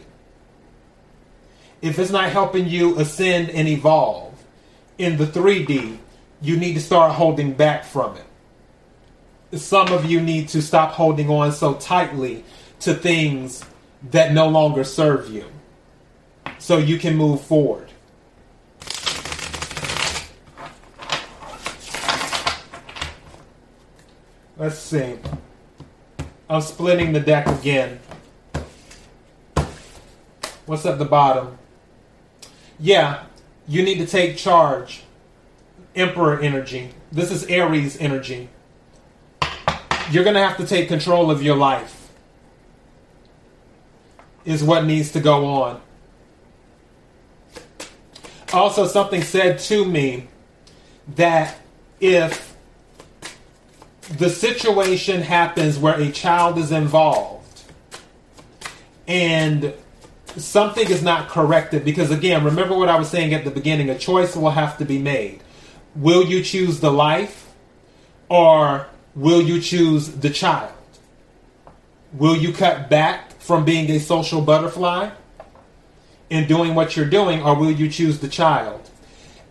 If 1.81 1.99
it's 1.99 2.09
not 2.09 2.31
helping 2.31 2.67
you 2.67 2.97
ascend 2.97 3.51
and 3.51 3.67
evolve 3.67 4.33
in 4.97 5.17
the 5.17 5.25
3D, 5.25 5.99
you 6.41 6.57
need 6.57 6.73
to 6.73 6.81
start 6.81 7.11
holding 7.11 7.53
back 7.53 7.83
from 7.83 8.17
it. 8.17 9.59
Some 9.59 9.89
of 9.89 10.05
you 10.05 10.19
need 10.19 10.49
to 10.49 10.61
stop 10.61 10.91
holding 10.91 11.29
on 11.29 11.51
so 11.51 11.75
tightly 11.75 12.43
to 12.79 12.93
things 12.93 13.63
that 14.11 14.33
no 14.33 14.47
longer 14.47 14.83
serve 14.83 15.29
you 15.29 15.45
so 16.57 16.77
you 16.77 16.97
can 16.97 17.15
move 17.15 17.41
forward. 17.41 17.84
Let's 24.57 24.77
see. 24.77 25.17
I'm 26.49 26.61
splitting 26.61 27.11
the 27.11 27.19
deck 27.19 27.47
again. 27.47 27.99
What's 30.65 30.85
at 30.85 30.97
the 30.97 31.05
bottom? 31.05 31.57
Yeah, 32.79 33.23
you 33.67 33.83
need 33.83 33.97
to 33.97 34.07
take 34.07 34.37
charge. 34.37 35.03
Emperor 35.95 36.39
energy. 36.39 36.91
This 37.11 37.31
is 37.31 37.45
Aries 37.45 37.97
energy. 37.99 38.49
You're 40.11 40.23
going 40.23 40.35
to 40.35 40.41
have 40.41 40.57
to 40.57 40.65
take 40.65 40.87
control 40.87 41.31
of 41.31 41.41
your 41.41 41.55
life, 41.55 42.11
is 44.45 44.63
what 44.63 44.85
needs 44.85 45.11
to 45.13 45.19
go 45.19 45.45
on. 45.45 45.81
Also, 48.53 48.87
something 48.87 49.21
said 49.21 49.59
to 49.59 49.83
me 49.83 50.27
that 51.15 51.57
if 51.99 52.54
the 54.09 54.29
situation 54.29 55.21
happens 55.21 55.79
where 55.79 55.99
a 55.99 56.11
child 56.11 56.57
is 56.57 56.71
involved 56.71 57.63
and 59.07 59.73
something 60.37 60.87
is 60.89 61.01
not 61.01 61.27
corrected. 61.29 61.83
Because 61.83 62.11
again 62.11 62.43
remember 62.43 62.77
what 62.77 62.89
i 62.89 62.97
was 62.97 63.09
saying 63.09 63.33
at 63.33 63.43
the 63.43 63.51
beginning 63.51 63.89
a 63.89 63.97
choice 63.97 64.35
will 64.35 64.51
have 64.51 64.77
to 64.77 64.85
be 64.85 64.99
made. 64.99 65.41
Will 65.95 66.25
you 66.25 66.43
choose 66.43 66.79
the 66.79 66.91
life 66.91 67.51
or 68.29 68.87
will 69.15 69.41
you 69.41 69.59
choose 69.59 70.09
the 70.09 70.29
child? 70.29 70.71
Will 72.13 72.35
you 72.35 72.53
cut 72.53 72.89
back 72.89 73.39
from 73.39 73.65
being 73.65 73.89
a 73.89 73.99
social 73.99 74.41
butterfly 74.41 75.09
and 76.29 76.47
doing 76.47 76.75
what 76.75 76.95
you're 76.95 77.09
doing 77.09 77.41
or 77.41 77.55
will 77.55 77.71
you 77.71 77.89
choose 77.89 78.19
the 78.19 78.27
child? 78.27 78.89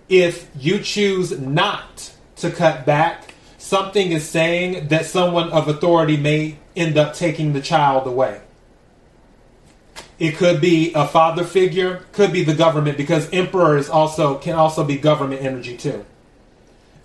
If 0.08 0.49
you 0.56 0.78
choose 0.78 1.38
not 1.38 2.12
to 2.37 2.50
cut 2.50 2.84
back 2.87 3.34
something 3.64 4.12
is 4.12 4.28
saying 4.28 4.88
that 4.88 5.06
someone 5.06 5.50
of 5.50 5.68
authority 5.68 6.18
may 6.18 6.59
end 6.76 6.99
up 6.99 7.14
taking 7.14 7.54
the 7.54 7.62
child 7.62 8.06
away. 8.06 8.42
It 10.18 10.37
could 10.37 10.61
be 10.61 10.92
a 10.92 11.09
father 11.09 11.44
figure, 11.44 12.04
could 12.12 12.30
be 12.30 12.44
the 12.44 12.52
government, 12.52 12.99
because 12.99 13.28
emperor 13.33 13.78
is 13.78 13.88
also 13.88 14.37
can 14.37 14.54
also 14.54 14.85
be 14.85 14.99
government 14.99 15.42
energy 15.42 15.78
too. 15.78 16.04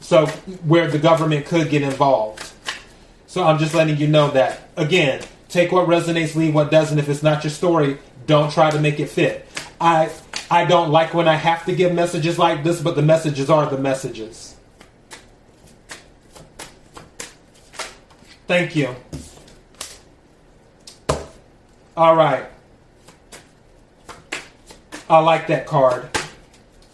So 0.01 0.25
where 0.67 0.89
the 0.89 0.99
government 0.99 1.45
could 1.45 1.69
get 1.69 1.81
involved. 1.81 2.51
So 3.25 3.43
I'm 3.45 3.57
just 3.57 3.73
letting 3.73 3.97
you 3.97 4.07
know 4.07 4.29
that 4.31 4.69
again, 4.75 5.23
take 5.47 5.71
what 5.71 5.87
resonates, 5.87 6.35
leave 6.35 6.53
what 6.53 6.71
doesn't. 6.71 6.99
If 6.99 7.07
it's 7.07 7.23
not 7.23 7.43
your 7.43 7.51
story, 7.51 7.99
don't 8.27 8.51
try 8.51 8.69
to 8.69 8.79
make 8.79 8.99
it 8.99 9.07
fit. 9.07 9.47
I 9.79 10.11
I 10.51 10.65
don't 10.65 10.91
like 10.91 11.13
when 11.13 11.29
I 11.29 11.35
have 11.35 11.65
to 11.65 11.73
give 11.73 11.93
messages 11.93 12.37
like 12.37 12.65
this, 12.65 12.81
but 12.81 12.97
the 12.97 13.01
messages 13.01 13.49
are 13.49 13.65
the 13.65 13.77
messages. 13.77 14.55
Thank 18.49 18.75
you. 18.75 18.95
All 21.95 22.15
right. 22.15 22.47
I 25.07 25.19
like 25.19 25.45
that 25.49 25.67
card 25.67 26.09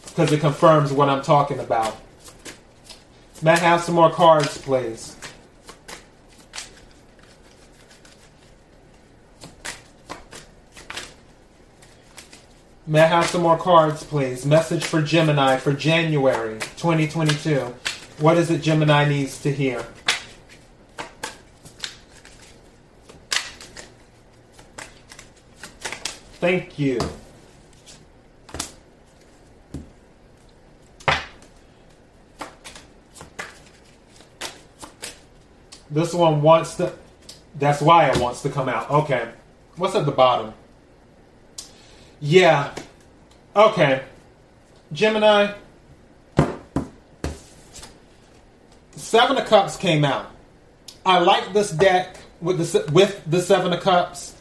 because 0.04 0.34
it 0.34 0.42
confirms 0.42 0.92
what 0.92 1.08
I'm 1.08 1.22
talking 1.24 1.60
about. 1.60 1.96
May 3.42 3.52
I 3.52 3.60
have 3.60 3.80
some 3.80 3.96
more 3.96 4.12
cards, 4.12 4.58
please? 4.58 5.16
May 12.86 13.00
I 13.00 13.08
have 13.08 13.28
some 13.28 13.44
more 13.44 13.58
cards, 13.58 14.04
please? 14.04 14.46
Message 14.46 14.84
for 14.84 15.02
Gemini 15.02 15.56
for 15.56 15.72
January 15.72 16.60
2022. 16.76 17.74
What 18.20 18.36
is 18.36 18.52
it 18.52 18.62
Gemini 18.62 19.08
needs 19.08 19.42
to 19.44 19.54
hear? 19.54 19.86
Thank 26.40 26.78
you. 26.78 27.00
This 35.90 36.14
one 36.14 36.42
wants 36.42 36.76
to. 36.76 36.94
That's 37.58 37.82
why 37.82 38.10
it 38.10 38.20
wants 38.20 38.42
to 38.42 38.50
come 38.50 38.68
out. 38.68 38.92
Okay. 38.92 39.32
What's 39.78 39.96
at 39.96 40.06
the 40.06 40.12
bottom? 40.12 40.54
Yeah. 42.20 42.76
Okay. 43.56 44.04
Gemini. 44.92 45.54
Seven 48.92 49.38
of 49.38 49.46
Cups 49.46 49.78
came 49.78 50.04
out. 50.04 50.32
I 51.06 51.20
like 51.20 51.54
this 51.54 51.72
deck 51.72 52.18
with 52.42 52.58
the 52.58 52.92
with 52.92 53.22
the 53.26 53.42
Seven 53.42 53.72
of 53.72 53.80
Cups 53.82 54.35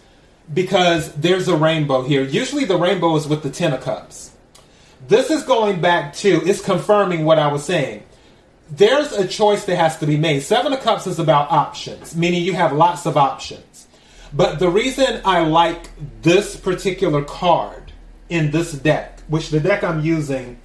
because 0.52 1.12
there's 1.14 1.48
a 1.48 1.56
rainbow 1.56 2.02
here. 2.02 2.22
Usually 2.22 2.64
the 2.64 2.76
rainbow 2.76 3.16
is 3.16 3.26
with 3.26 3.42
the 3.42 3.50
Ten 3.50 3.72
of 3.72 3.80
Cups. 3.80 4.32
This 5.08 5.30
is 5.30 5.42
going 5.42 5.80
back 5.80 6.14
to, 6.14 6.42
it's 6.46 6.62
confirming 6.62 7.24
what 7.24 7.38
I 7.38 7.52
was 7.52 7.64
saying. 7.64 8.02
There's 8.70 9.12
a 9.12 9.28
choice 9.28 9.64
that 9.66 9.76
has 9.76 9.98
to 9.98 10.06
be 10.06 10.16
made. 10.16 10.40
Seven 10.40 10.72
of 10.72 10.80
Cups 10.80 11.06
is 11.06 11.18
about 11.18 11.50
options, 11.50 12.16
meaning 12.16 12.42
you 12.42 12.54
have 12.54 12.72
lots 12.72 13.06
of 13.06 13.16
options. 13.16 13.86
But 14.32 14.58
the 14.58 14.68
reason 14.68 15.20
I 15.24 15.40
like 15.44 15.90
this 16.22 16.56
particular 16.56 17.22
card 17.22 17.92
in 18.28 18.50
this 18.50 18.72
deck, 18.72 19.20
which 19.28 19.50
the 19.50 19.60
deck 19.60 19.84
I'm 19.84 20.00
using, 20.02 20.58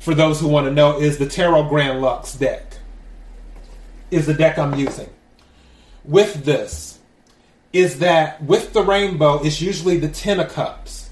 for 0.00 0.14
those 0.14 0.40
who 0.40 0.48
want 0.48 0.66
to 0.66 0.72
know, 0.72 0.98
is 0.98 1.18
the 1.18 1.26
Tarot 1.26 1.68
Grand 1.68 2.00
Luxe 2.00 2.34
deck. 2.34 2.78
is 4.10 4.26
the 4.26 4.34
deck 4.34 4.58
I'm 4.58 4.74
using. 4.74 5.08
With 6.04 6.44
this, 6.44 6.95
is 7.76 7.98
that 7.98 8.42
with 8.42 8.72
the 8.72 8.82
rainbow, 8.82 9.42
it's 9.42 9.60
usually 9.60 9.98
the 9.98 10.08
Ten 10.08 10.40
of 10.40 10.50
Cups. 10.50 11.10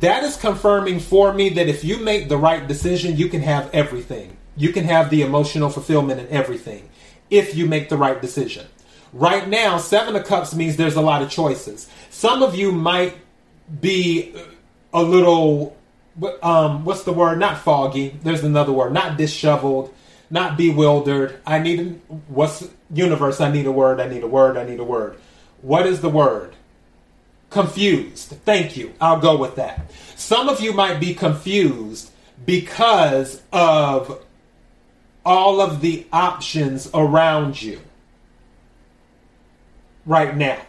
That 0.00 0.24
is 0.24 0.38
confirming 0.38 1.00
for 1.00 1.34
me 1.34 1.50
that 1.50 1.68
if 1.68 1.84
you 1.84 1.98
make 1.98 2.30
the 2.30 2.38
right 2.38 2.66
decision, 2.66 3.18
you 3.18 3.28
can 3.28 3.42
have 3.42 3.68
everything. 3.74 4.38
You 4.56 4.72
can 4.72 4.84
have 4.84 5.10
the 5.10 5.20
emotional 5.20 5.68
fulfillment 5.68 6.18
and 6.18 6.30
everything 6.30 6.88
if 7.28 7.54
you 7.54 7.66
make 7.66 7.90
the 7.90 7.98
right 7.98 8.20
decision. 8.22 8.66
Right 9.12 9.46
now, 9.46 9.76
Seven 9.76 10.16
of 10.16 10.24
Cups 10.24 10.54
means 10.54 10.76
there's 10.76 10.96
a 10.96 11.02
lot 11.02 11.20
of 11.20 11.28
choices. 11.28 11.90
Some 12.08 12.42
of 12.42 12.54
you 12.54 12.72
might 12.72 13.14
be 13.80 14.34
a 14.94 15.02
little, 15.02 15.76
um, 16.42 16.86
what's 16.86 17.04
the 17.04 17.12
word? 17.12 17.38
Not 17.38 17.58
foggy. 17.58 18.18
There's 18.22 18.44
another 18.44 18.72
word. 18.72 18.94
Not 18.94 19.18
disheveled. 19.18 19.92
Not 20.30 20.56
bewildered. 20.56 21.38
I 21.46 21.58
need 21.58 22.00
what's 22.28 22.66
universe? 22.90 23.42
I 23.42 23.52
need 23.52 23.66
a 23.66 23.72
word. 23.72 24.00
I 24.00 24.08
need 24.08 24.22
a 24.22 24.26
word. 24.26 24.56
I 24.56 24.64
need 24.64 24.80
a 24.80 24.84
word. 24.84 25.18
What 25.64 25.86
is 25.86 26.02
the 26.02 26.10
word? 26.10 26.56
Confused. 27.48 28.36
Thank 28.44 28.76
you. 28.76 28.92
I'll 29.00 29.18
go 29.18 29.38
with 29.38 29.56
that. 29.56 29.90
Some 30.14 30.50
of 30.50 30.60
you 30.60 30.74
might 30.74 31.00
be 31.00 31.14
confused 31.14 32.10
because 32.44 33.40
of 33.50 34.22
all 35.24 35.62
of 35.62 35.80
the 35.80 36.06
options 36.12 36.90
around 36.92 37.62
you 37.62 37.80
right 40.04 40.36
now. 40.36 40.60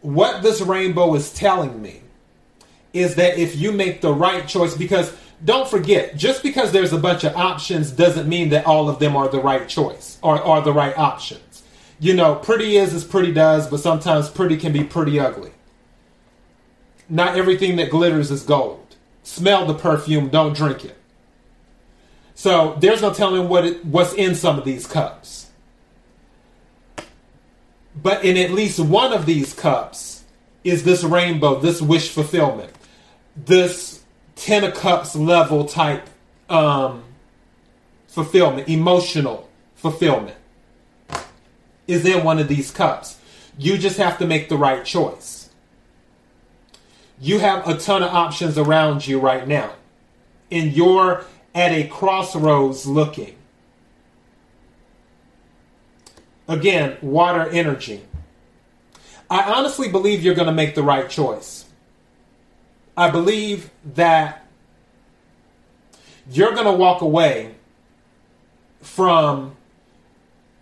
What 0.00 0.44
this 0.44 0.60
rainbow 0.60 1.16
is 1.16 1.32
telling 1.32 1.82
me 1.82 2.02
is 2.92 3.16
that 3.16 3.38
if 3.38 3.56
you 3.56 3.72
make 3.72 4.02
the 4.02 4.14
right 4.14 4.46
choice, 4.46 4.76
because 4.76 5.12
don't 5.44 5.68
forget, 5.68 6.16
just 6.16 6.44
because 6.44 6.70
there's 6.70 6.92
a 6.92 6.98
bunch 6.98 7.24
of 7.24 7.34
options 7.34 7.90
doesn't 7.90 8.28
mean 8.28 8.50
that 8.50 8.66
all 8.66 8.88
of 8.88 9.00
them 9.00 9.16
are 9.16 9.28
the 9.28 9.40
right 9.40 9.68
choice 9.68 10.18
or 10.22 10.40
are 10.40 10.62
the 10.62 10.72
right 10.72 10.96
options. 10.96 11.47
You 12.00 12.14
know, 12.14 12.36
pretty 12.36 12.76
is 12.76 12.94
as 12.94 13.04
pretty 13.04 13.32
does, 13.32 13.68
but 13.68 13.80
sometimes 13.80 14.28
pretty 14.28 14.56
can 14.56 14.72
be 14.72 14.84
pretty 14.84 15.18
ugly. 15.18 15.50
Not 17.08 17.36
everything 17.36 17.76
that 17.76 17.90
glitters 17.90 18.30
is 18.30 18.42
gold. 18.42 18.96
Smell 19.22 19.66
the 19.66 19.74
perfume, 19.74 20.28
don't 20.28 20.56
drink 20.56 20.84
it. 20.84 20.96
So 22.34 22.76
there's 22.78 23.02
no 23.02 23.12
telling 23.12 23.48
what 23.48 23.64
it, 23.64 23.84
what's 23.84 24.12
in 24.14 24.36
some 24.36 24.58
of 24.58 24.64
these 24.64 24.86
cups. 24.86 25.50
But 28.00 28.24
in 28.24 28.36
at 28.36 28.52
least 28.52 28.78
one 28.78 29.12
of 29.12 29.26
these 29.26 29.52
cups 29.52 30.22
is 30.62 30.84
this 30.84 31.02
rainbow, 31.02 31.58
this 31.58 31.82
wish 31.82 32.10
fulfillment, 32.10 32.72
this 33.36 33.98
Ten 34.36 34.62
of 34.62 34.74
Cups 34.74 35.16
level 35.16 35.64
type 35.64 36.08
um, 36.48 37.02
fulfillment, 38.06 38.68
emotional 38.68 39.48
fulfillment 39.74 40.37
is 41.88 42.04
in 42.04 42.22
one 42.22 42.38
of 42.38 42.46
these 42.46 42.70
cups. 42.70 43.18
You 43.58 43.76
just 43.76 43.96
have 43.96 44.18
to 44.18 44.26
make 44.26 44.48
the 44.48 44.56
right 44.56 44.84
choice. 44.84 45.50
You 47.20 47.40
have 47.40 47.66
a 47.66 47.76
ton 47.76 48.04
of 48.04 48.12
options 48.12 48.56
around 48.56 49.06
you 49.06 49.18
right 49.18 49.48
now. 49.48 49.72
And 50.52 50.72
you're 50.72 51.24
at 51.54 51.72
a 51.72 51.88
crossroads 51.88 52.86
looking. 52.86 53.34
Again, 56.46 56.96
water 57.02 57.48
energy. 57.48 58.02
I 59.28 59.42
honestly 59.52 59.88
believe 59.88 60.22
you're 60.22 60.34
going 60.34 60.46
to 60.46 60.52
make 60.52 60.74
the 60.74 60.82
right 60.82 61.10
choice. 61.10 61.66
I 62.96 63.10
believe 63.10 63.70
that 63.94 64.46
you're 66.30 66.52
going 66.52 66.66
to 66.66 66.72
walk 66.72 67.02
away 67.02 67.54
from 68.80 69.56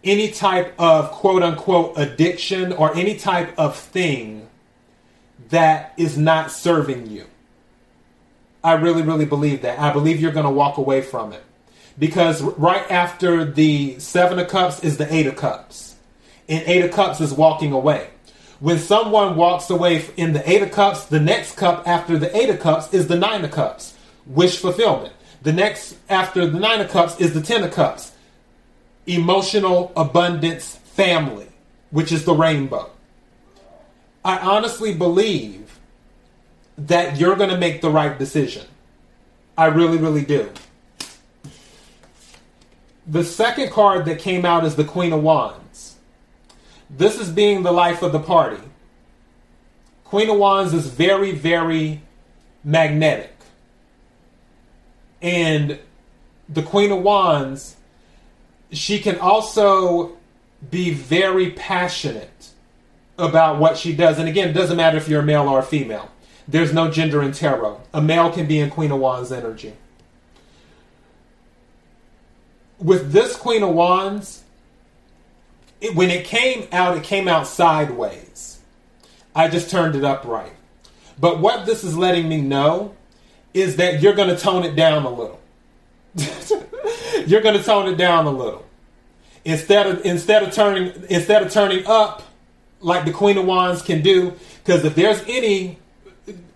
any 0.07 0.31
type 0.31 0.75
of 0.79 1.11
quote 1.11 1.43
unquote 1.43 1.95
addiction 1.99 2.73
or 2.73 2.95
any 2.97 3.17
type 3.17 3.53
of 3.59 3.77
thing 3.77 4.49
that 5.49 5.93
is 5.97 6.17
not 6.17 6.51
serving 6.51 7.11
you. 7.11 7.27
I 8.63 8.75
really, 8.75 9.03
really 9.03 9.27
believe 9.27 9.63
that. 9.63 9.79
I 9.79 9.93
believe 9.93 10.21
you're 10.21 10.33
going 10.33 10.47
to 10.47 10.51
walk 10.51 10.79
away 10.79 11.03
from 11.03 11.33
it. 11.33 11.43
Because 11.99 12.43
right 12.43 12.89
after 12.91 13.45
the 13.45 13.99
seven 13.99 14.39
of 14.39 14.49
cups 14.49 14.83
is 14.83 14.97
the 14.97 15.13
eight 15.13 15.27
of 15.27 15.37
cups. 15.37 15.97
And 16.49 16.63
eight 16.67 16.85
of 16.85 16.93
cups 16.93 17.21
is 17.21 17.33
walking 17.33 17.73
away. 17.73 18.11
When 18.61 18.79
someone 18.79 19.37
walks 19.37 19.69
away 19.71 20.05
in 20.17 20.33
the 20.33 20.49
eight 20.51 20.63
of 20.63 20.71
cups 20.71 21.05
the 21.07 21.21
next 21.21 21.57
cup 21.57 21.87
after 21.87 22.19
the 22.19 22.35
eight 22.37 22.49
of 22.49 22.61
cups 22.61 22.93
is 22.95 23.07
the 23.07 23.17
nine 23.17 23.45
of 23.45 23.51
cups. 23.51 23.97
Wish 24.27 24.59
fulfillment. 24.59 25.15
The 25.43 25.53
next 25.53 25.97
after 26.09 26.47
the 26.47 26.59
nine 26.59 26.81
of 26.81 26.91
cups 26.91 27.21
is 27.21 27.35
the 27.35 27.41
ten 27.41 27.63
of 27.63 27.73
cups 27.73 28.13
emotional 29.07 29.93
abundance 29.97 30.77
family 30.77 31.47
which 31.91 32.13
is 32.13 32.25
the 32.25 32.35
rainbow 32.35 32.91
i 34.25 34.39
honestly 34.39 34.95
believe 34.95 35.79
that 36.77 37.17
you're 37.17 37.37
going 37.37 37.51
to 37.51 37.59
make 37.59 37.81
the 37.81 37.91
right 37.91 38.19
decision 38.19 38.67
i 39.57 39.67
really 39.67 39.99
really 39.99 40.25
do 40.25 40.51
the 43.07 43.23
second 43.23 43.71
card 43.71 44.05
that 44.07 44.19
came 44.19 44.45
out 44.45 44.65
is 44.65 44.75
the 44.75 44.85
Queen 44.85 45.13
of 45.13 45.23
Wands. 45.23 45.97
This 46.91 47.21
is 47.21 47.31
being 47.31 47.63
the 47.63 47.73
life 47.73 48.03
of 48.03 48.13
the 48.13 48.19
party. 48.19 48.63
Queen 50.05 50.29
of 50.29 50.39
Wands 50.39 50.75
is 50.75 50.89
very, 50.89 51.31
very 51.31 52.03
magnetic. 52.65 53.33
And 55.23 55.79
the 56.49 56.63
Queen 56.63 56.91
of 56.91 57.03
Wands, 57.03 57.77
she 58.73 58.99
can 58.99 59.19
also 59.19 60.17
be 60.71 60.93
very 60.93 61.51
passionate 61.51 62.51
about 63.19 63.59
what 63.59 63.77
she 63.77 63.95
does. 63.95 64.19
And 64.19 64.29
again, 64.29 64.49
it 64.49 64.53
doesn't 64.53 64.77
matter 64.77 64.97
if 64.97 65.09
you're 65.09 65.21
a 65.21 65.25
male 65.25 65.49
or 65.49 65.59
a 65.59 65.63
female. 65.63 66.11
There's 66.49 66.73
no 66.73 66.91
gender 66.91 67.23
in 67.23 67.33
tarot. 67.33 67.81
A 67.93 68.01
male 68.01 68.31
can 68.33 68.47
be 68.47 68.59
in 68.59 68.71
Queen 68.71 68.91
of 68.91 69.01
Wands 69.01 69.33
energy 69.33 69.75
with 72.79 73.13
this 73.13 73.37
Queen 73.37 73.63
of 73.63 73.75
Wands, 73.75 74.45
it, 75.81 75.95
when 75.95 76.11
it 76.11 76.25
came 76.25 76.69
out, 76.73 76.97
it 76.97 77.03
came 77.03 77.29
out 77.29 77.47
sideways. 77.47 78.61
I 79.35 79.49
just 79.49 79.71
turned 79.71 79.95
it 79.97 80.05
upright. 80.05 80.53
But 81.19 81.41
what 81.41 81.67
this 81.67 81.85
is 81.85 81.97
letting 81.97 82.29
me 82.29 82.41
know 82.41 82.95
is 83.55 83.77
that 83.77 84.03
you're 84.03 84.15
going 84.15 84.29
to 84.29 84.37
tone 84.37 84.65
it 84.65 84.77
down 84.77 85.05
a 85.05 85.11
little. 85.11 85.41
you're 87.31 87.41
going 87.41 87.57
to 87.57 87.63
tone 87.63 87.93
it 87.93 87.97
down 87.97 88.27
a 88.27 88.31
little. 88.31 88.65
Instead 89.45 89.87
of 89.87 90.05
instead 90.05 90.43
of 90.43 90.53
turning 90.53 90.93
instead 91.09 91.43
of 91.43 91.53
turning 91.53 91.87
up 91.87 92.23
like 92.81 93.05
the 93.05 93.13
Queen 93.13 93.39
of 93.39 93.47
Wands 93.47 93.83
can 93.83 94.03
do, 94.03 94.35
because 94.65 94.85
if 94.85 94.95
there's 94.95 95.23
any 95.29 95.79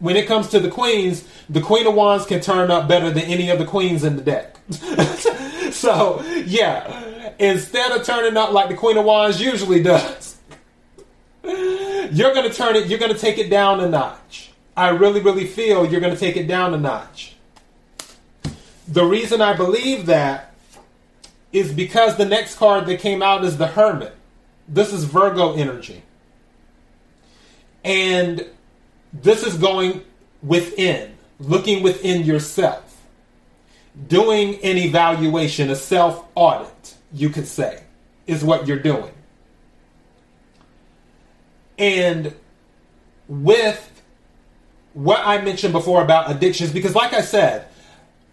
when 0.00 0.16
it 0.16 0.26
comes 0.26 0.48
to 0.48 0.58
the 0.58 0.68
queens, 0.68 1.26
the 1.48 1.60
Queen 1.60 1.86
of 1.86 1.94
Wands 1.94 2.26
can 2.26 2.40
turn 2.40 2.70
up 2.70 2.88
better 2.88 3.10
than 3.10 3.24
any 3.24 3.50
of 3.50 3.58
the 3.58 3.64
queens 3.64 4.02
in 4.02 4.16
the 4.16 4.22
deck. 4.22 4.58
so, 5.72 6.22
yeah, 6.46 7.32
instead 7.38 7.92
of 7.92 8.04
turning 8.04 8.36
up 8.36 8.52
like 8.52 8.68
the 8.68 8.74
Queen 8.74 8.96
of 8.96 9.04
Wands 9.04 9.40
usually 9.40 9.82
does, 9.82 10.38
you're 11.44 12.34
to 12.34 12.52
turn 12.52 12.76
it, 12.76 12.88
you're 12.88 12.98
going 12.98 13.12
to 13.12 13.18
take 13.18 13.38
it 13.38 13.48
down 13.48 13.80
a 13.80 13.88
notch. 13.88 14.50
I 14.76 14.88
really, 14.88 15.20
really 15.20 15.46
feel 15.46 15.86
you're 15.86 16.00
going 16.00 16.14
to 16.14 16.18
take 16.18 16.36
it 16.36 16.46
down 16.46 16.74
a 16.74 16.78
notch. 16.78 17.36
The 18.88 19.04
reason 19.04 19.40
I 19.40 19.54
believe 19.54 20.06
that 20.06 20.49
is 21.52 21.72
because 21.72 22.16
the 22.16 22.24
next 22.24 22.56
card 22.56 22.86
that 22.86 23.00
came 23.00 23.22
out 23.22 23.44
is 23.44 23.56
the 23.56 23.66
Hermit. 23.66 24.14
This 24.68 24.92
is 24.92 25.04
Virgo 25.04 25.54
energy. 25.54 26.02
And 27.84 28.46
this 29.12 29.42
is 29.42 29.56
going 29.56 30.04
within, 30.42 31.16
looking 31.38 31.82
within 31.82 32.24
yourself, 32.24 33.00
doing 34.06 34.56
an 34.62 34.76
evaluation, 34.76 35.70
a 35.70 35.76
self 35.76 36.24
audit, 36.34 36.94
you 37.12 37.30
could 37.30 37.46
say, 37.46 37.82
is 38.26 38.44
what 38.44 38.66
you're 38.66 38.78
doing. 38.78 39.12
And 41.78 42.34
with 43.26 43.86
what 44.92 45.20
I 45.24 45.40
mentioned 45.40 45.72
before 45.72 46.02
about 46.02 46.30
addictions, 46.30 46.72
because 46.72 46.94
like 46.94 47.14
I 47.14 47.22
said, 47.22 47.66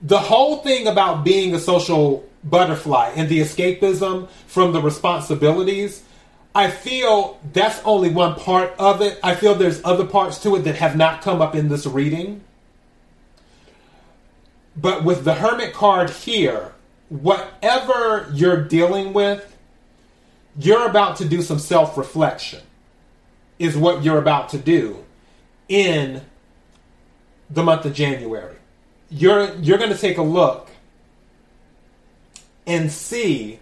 the 0.02 0.20
whole 0.20 0.58
thing 0.58 0.88
about 0.88 1.24
being 1.24 1.56
a 1.56 1.60
social 1.60 2.27
butterfly 2.44 3.12
and 3.16 3.30
the 3.30 3.40
escapism 3.40 4.30
from 4.48 4.72
the 4.72 4.82
responsibilities 4.82 6.04
I 6.58 6.72
feel 6.72 7.40
that's 7.54 7.80
only 7.86 8.10
one 8.10 8.34
part 8.34 8.74
of 8.80 9.00
it. 9.04 9.20
I 9.22 9.36
feel 9.36 9.54
there's 9.54 9.80
other 9.86 10.08
parts 10.08 10.40
to 10.40 10.56
it 10.56 10.64
that 10.64 10.78
have 10.78 10.98
not 10.98 11.22
come 11.22 11.40
up 11.40 11.54
in 11.54 11.70
this 11.70 11.86
reading. 11.86 12.42
But 14.76 15.04
with 15.04 15.24
the 15.24 15.36
Hermit 15.36 15.74
card 15.74 16.10
here, 16.10 16.74
whatever 17.10 18.28
you're 18.34 18.64
dealing 18.64 19.14
with, 19.14 19.56
you're 20.58 20.88
about 20.88 21.18
to 21.18 21.26
do 21.26 21.44
some 21.44 21.60
self 21.60 21.96
reflection, 21.96 22.62
is 23.60 23.78
what 23.78 24.04
you're 24.04 24.18
about 24.18 24.50
to 24.50 24.58
do 24.58 25.06
in 25.70 26.24
the 27.52 27.62
month 27.62 27.86
of 27.86 27.94
January. 27.94 28.56
You're, 29.12 29.54
you're 29.58 29.78
going 29.78 29.92
to 29.92 29.98
take 29.98 30.18
a 30.18 30.24
look 30.24 30.72
and 32.68 32.92
see 32.92 33.60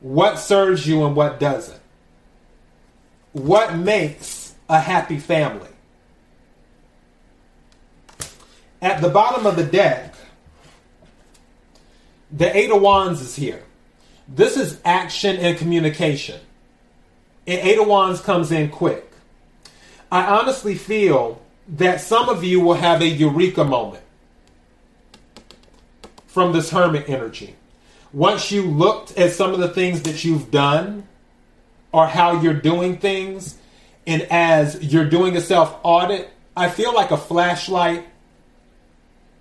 what 0.00 0.38
serves 0.38 0.86
you 0.86 1.06
and 1.06 1.16
what 1.16 1.40
doesn't. 1.40 1.80
What 3.32 3.76
makes 3.76 4.54
a 4.68 4.80
happy 4.80 5.18
family? 5.18 5.68
At 8.82 9.00
the 9.00 9.08
bottom 9.08 9.46
of 9.46 9.56
the 9.56 9.64
deck, 9.64 10.14
the 12.30 12.54
Eight 12.54 12.70
of 12.70 12.82
Wands 12.82 13.20
is 13.20 13.36
here. 13.36 13.62
This 14.28 14.56
is 14.56 14.80
action 14.84 15.36
and 15.36 15.56
communication. 15.56 16.40
And 17.46 17.60
Eight 17.66 17.78
of 17.78 17.86
Wands 17.86 18.20
comes 18.20 18.52
in 18.52 18.68
quick. 18.68 19.10
I 20.12 20.38
honestly 20.38 20.74
feel 20.74 21.40
that 21.68 22.00
some 22.00 22.28
of 22.28 22.44
you 22.44 22.60
will 22.60 22.74
have 22.74 23.00
a 23.00 23.06
eureka 23.06 23.64
moment 23.64 24.04
from 26.26 26.52
this 26.52 26.70
hermit 26.70 27.08
energy. 27.08 27.56
Once 28.12 28.50
you 28.50 28.62
looked 28.62 29.16
at 29.18 29.32
some 29.32 29.52
of 29.52 29.60
the 29.60 29.68
things 29.68 30.02
that 30.02 30.24
you've 30.24 30.50
done 30.50 31.06
or 31.92 32.06
how 32.06 32.40
you're 32.40 32.54
doing 32.54 32.98
things, 32.98 33.58
and 34.06 34.22
as 34.30 34.82
you're 34.82 35.08
doing 35.08 35.36
a 35.36 35.40
self 35.40 35.78
audit, 35.82 36.30
I 36.56 36.70
feel 36.70 36.94
like 36.94 37.10
a 37.10 37.16
flashlight, 37.16 38.06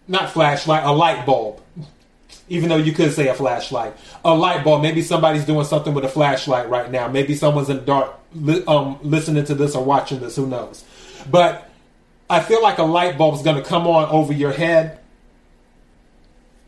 not 0.07 0.31
flashlight, 0.31 0.83
a 0.83 0.91
light 0.91 1.25
bulb 1.25 1.61
even 2.49 2.69
though 2.69 2.77
you 2.77 2.93
could 2.93 3.11
say 3.13 3.27
a 3.27 3.33
flashlight, 3.33 3.95
a 4.23 4.33
light 4.33 4.63
bulb. 4.63 4.81
Maybe 4.81 5.01
somebody's 5.01 5.45
doing 5.45 5.65
something 5.65 5.93
with 5.93 6.05
a 6.05 6.09
flashlight 6.09 6.69
right 6.69 6.89
now. 6.89 7.07
Maybe 7.07 7.35
someone's 7.35 7.69
in 7.69 7.77
the 7.77 7.83
dark 7.83 8.17
li- 8.33 8.63
um, 8.67 8.99
listening 9.03 9.45
to 9.45 9.55
this 9.55 9.75
or 9.75 9.83
watching 9.83 10.19
this. 10.19 10.35
Who 10.35 10.47
knows? 10.47 10.83
But 11.29 11.69
I 12.29 12.39
feel 12.39 12.61
like 12.63 12.77
a 12.77 12.83
light 12.83 13.17
bulb 13.17 13.35
is 13.35 13.41
going 13.41 13.57
to 13.57 13.67
come 13.67 13.87
on 13.87 14.09
over 14.09 14.31
your 14.31 14.51
head, 14.51 14.99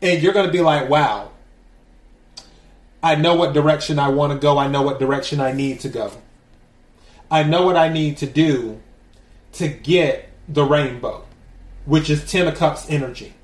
and 0.02 0.22
you're 0.22 0.32
going 0.32 0.46
to 0.46 0.52
be 0.52 0.60
like, 0.60 0.88
"Wow, 0.88 1.29
I 3.02 3.14
know 3.14 3.34
what 3.34 3.54
direction 3.54 3.98
I 3.98 4.08
want 4.08 4.32
to 4.32 4.38
go. 4.38 4.58
I 4.58 4.68
know 4.68 4.82
what 4.82 4.98
direction 4.98 5.40
I 5.40 5.52
need 5.52 5.80
to 5.80 5.88
go. 5.88 6.12
I 7.30 7.42
know 7.42 7.64
what 7.64 7.76
I 7.76 7.88
need 7.88 8.18
to 8.18 8.26
do 8.26 8.80
to 9.52 9.68
get 9.68 10.28
the 10.48 10.64
rainbow, 10.64 11.24
which 11.86 12.10
is 12.10 12.30
Ten 12.30 12.46
of 12.46 12.56
Cups 12.56 12.88
energy." 12.90 13.34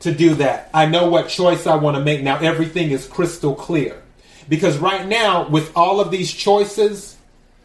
to 0.00 0.12
do 0.12 0.34
that. 0.34 0.70
I 0.72 0.86
know 0.86 1.08
what 1.08 1.28
choice 1.28 1.66
I 1.66 1.76
want 1.76 1.96
to 1.96 2.02
make. 2.02 2.22
Now 2.22 2.38
everything 2.38 2.90
is 2.90 3.06
crystal 3.06 3.54
clear. 3.54 4.00
Because 4.48 4.78
right 4.78 5.06
now, 5.06 5.48
with 5.48 5.76
all 5.76 6.00
of 6.00 6.10
these 6.10 6.32
choices, 6.32 7.16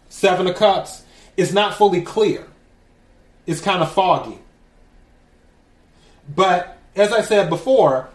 Seven 0.09 0.47
of 0.47 0.55
Cups, 0.55 1.03
it's 1.37 1.53
not 1.53 1.75
fully 1.75 2.01
clear. 2.01 2.45
It's 3.45 3.61
kind 3.61 3.81
of 3.81 3.91
foggy. 3.91 4.39
But 6.33 6.77
as 6.95 7.11
I 7.11 7.21
said 7.21 7.49
before, 7.49 8.09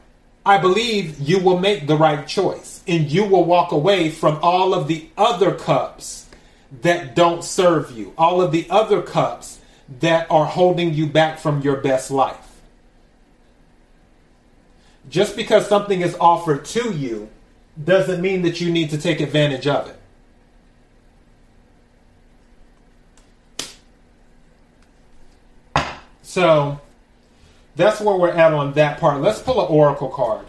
I 0.48 0.58
believe 0.58 1.20
you 1.20 1.38
will 1.38 1.58
make 1.58 1.86
the 1.86 1.96
right 1.96 2.26
choice 2.26 2.82
and 2.88 3.10
you 3.10 3.24
will 3.24 3.44
walk 3.44 3.72
away 3.72 4.10
from 4.10 4.38
all 4.42 4.74
of 4.74 4.88
the 4.88 5.08
other 5.16 5.54
cups 5.54 6.26
that 6.82 7.14
don't 7.14 7.44
serve 7.44 7.90
you, 7.92 8.14
all 8.18 8.40
of 8.42 8.50
the 8.50 8.66
other 8.70 9.02
cups 9.02 9.60
that 10.00 10.26
are 10.30 10.46
holding 10.46 10.94
you 10.94 11.06
back 11.06 11.38
from 11.38 11.62
your 11.62 11.76
best 11.76 12.10
life 12.10 12.48
just 15.08 15.36
because 15.36 15.66
something 15.66 16.00
is 16.00 16.16
offered 16.20 16.64
to 16.64 16.92
you 16.92 17.28
doesn't 17.82 18.20
mean 18.20 18.42
that 18.42 18.60
you 18.60 18.70
need 18.70 18.90
to 18.90 18.98
take 18.98 19.20
advantage 19.20 19.66
of 19.66 19.88
it. 19.88 19.94
So 26.22 26.80
that's 27.78 28.00
where 28.00 28.16
we're 28.16 28.30
at 28.30 28.52
on 28.52 28.72
that 28.72 28.98
part. 28.98 29.22
Let's 29.22 29.40
pull 29.40 29.64
an 29.64 29.68
oracle 29.68 30.08
card 30.08 30.44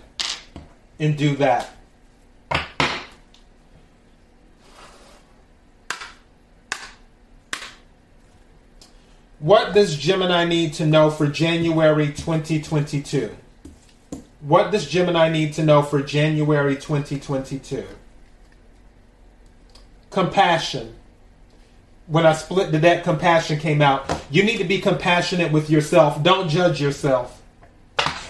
and 1.00 1.15
do 1.15 1.36
that. 1.38 1.70
What 9.38 9.74
does 9.74 9.96
Gemini 9.96 10.46
need 10.46 10.74
to 10.74 10.88
know 10.88 11.12
for 11.12 11.28
January 11.28 12.08
2022? 12.08 13.34
What 14.42 14.72
does 14.72 14.89
Gemini 14.89 15.30
need 15.30 15.54
to 15.54 15.63
know 15.63 15.84
for 15.84 16.02
January 16.02 16.76
2022? 16.76 17.86
Compassion. 20.10 20.96
When 22.10 22.26
I 22.26 22.34
split 22.34 22.72
the 22.72 22.80
deck, 22.80 23.04
compassion 23.04 23.60
came 23.60 23.82
out. 23.82 24.12
You 24.32 24.43
need 24.43 24.58
to 24.58 24.63
be 24.63 24.82
compassionate 24.82 25.52
with 25.52 25.69
yourself. 25.69 26.22
Don't 26.24 26.50
judge 26.50 26.82
yourself. 26.82 27.39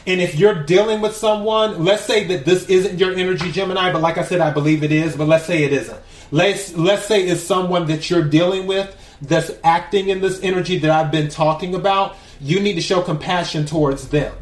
And 0.06 0.20
if 0.20 0.36
you're 0.36 0.64
dealing 0.64 1.02
with 1.02 1.16
someone, 1.16 1.86
let's 1.86 2.04
say 2.04 2.26
that 2.28 2.46
this 2.46 2.68
isn't 2.70 3.00
your 3.00 3.14
energy, 3.14 3.52
Gemini, 3.52 3.92
but 3.94 4.02
like 4.02 4.18
I 4.18 4.24
said, 4.24 4.42
I 4.42 4.52
believe 4.52 4.84
it 4.84 4.92
is, 4.92 5.16
but 5.16 5.28
let's 5.28 5.46
say 5.46 5.64
it 5.64 5.72
isn't. 5.72 6.00
Let's, 6.30 6.76
let's 6.76 7.06
say 7.06 7.24
it's 7.24 7.42
someone 7.42 7.88
that 7.88 8.10
you're 8.10 8.24
dealing 8.24 8.68
with 8.68 8.96
that's 9.22 9.52
acting 9.64 10.10
in 10.10 10.22
this 10.22 10.42
energy 10.44 10.78
that 10.80 10.92
I've 10.92 11.12
been 11.12 11.30
talking 11.30 11.74
about. 11.74 12.18
You 12.42 12.60
need 12.60 12.76
to 12.76 12.82
show 12.82 13.02
compassion 13.02 13.66
towards 13.66 14.10
them 14.10 14.34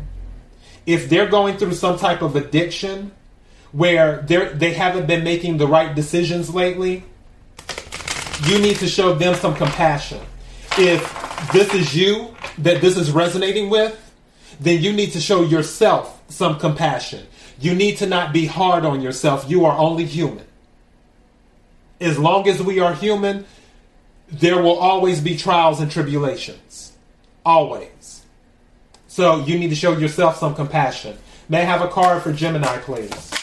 if 0.88 1.10
they're 1.10 1.28
going 1.28 1.58
through 1.58 1.73
some 1.73 2.00
type 2.00 2.23
of 2.23 2.36
addiction 2.36 3.12
where 3.71 4.21
they 4.21 4.47
they 4.54 4.73
haven't 4.73 5.06
been 5.06 5.23
making 5.23 5.58
the 5.58 5.67
right 5.67 5.93
decisions 5.93 6.50
lately, 6.54 7.04
you 8.45 8.60
need 8.60 8.78
to 8.78 8.88
show 8.88 9.13
them 9.13 9.36
some 9.36 9.56
compassion. 9.56 10.21
If 10.78 11.52
this 11.52 11.73
is 11.73 11.95
you 11.95 12.36
that 12.60 12.82
this 12.82 12.97
is 12.97 13.12
resonating 13.12 13.69
with, 13.69 14.00
then 14.60 14.82
you 14.82 14.93
need 14.93 15.12
to 15.13 15.19
show 15.19 15.43
yourself 15.43 16.21
some 16.30 16.60
compassion. 16.60 17.26
You 17.60 17.73
need 17.73 17.97
to 17.97 18.06
not 18.06 18.34
be 18.34 18.45
hard 18.45 18.86
on 18.86 19.02
yourself. 19.02 19.50
You 19.50 19.65
are 19.65 19.78
only 19.78 20.06
human. 20.06 20.45
As 22.00 22.19
long 22.19 22.47
as 22.47 22.62
we 22.62 22.80
are 22.80 22.93
human, 22.93 23.45
there 24.30 24.62
will 24.62 24.78
always 24.78 25.21
be 25.21 25.36
trials 25.36 25.80
and 25.80 25.89
tribulations. 25.89 26.93
Always. 27.45 28.23
So 29.08 29.39
you 29.45 29.58
need 29.58 29.69
to 29.69 29.76
show 29.76 29.97
yourself 29.97 30.38
some 30.38 30.54
compassion. 30.54 31.17
May 31.50 31.62
I 31.62 31.65
have 31.65 31.82
a 31.82 31.88
card 31.88 32.21
for 32.21 32.32
Gemini, 32.34 32.78
please? 32.80 33.34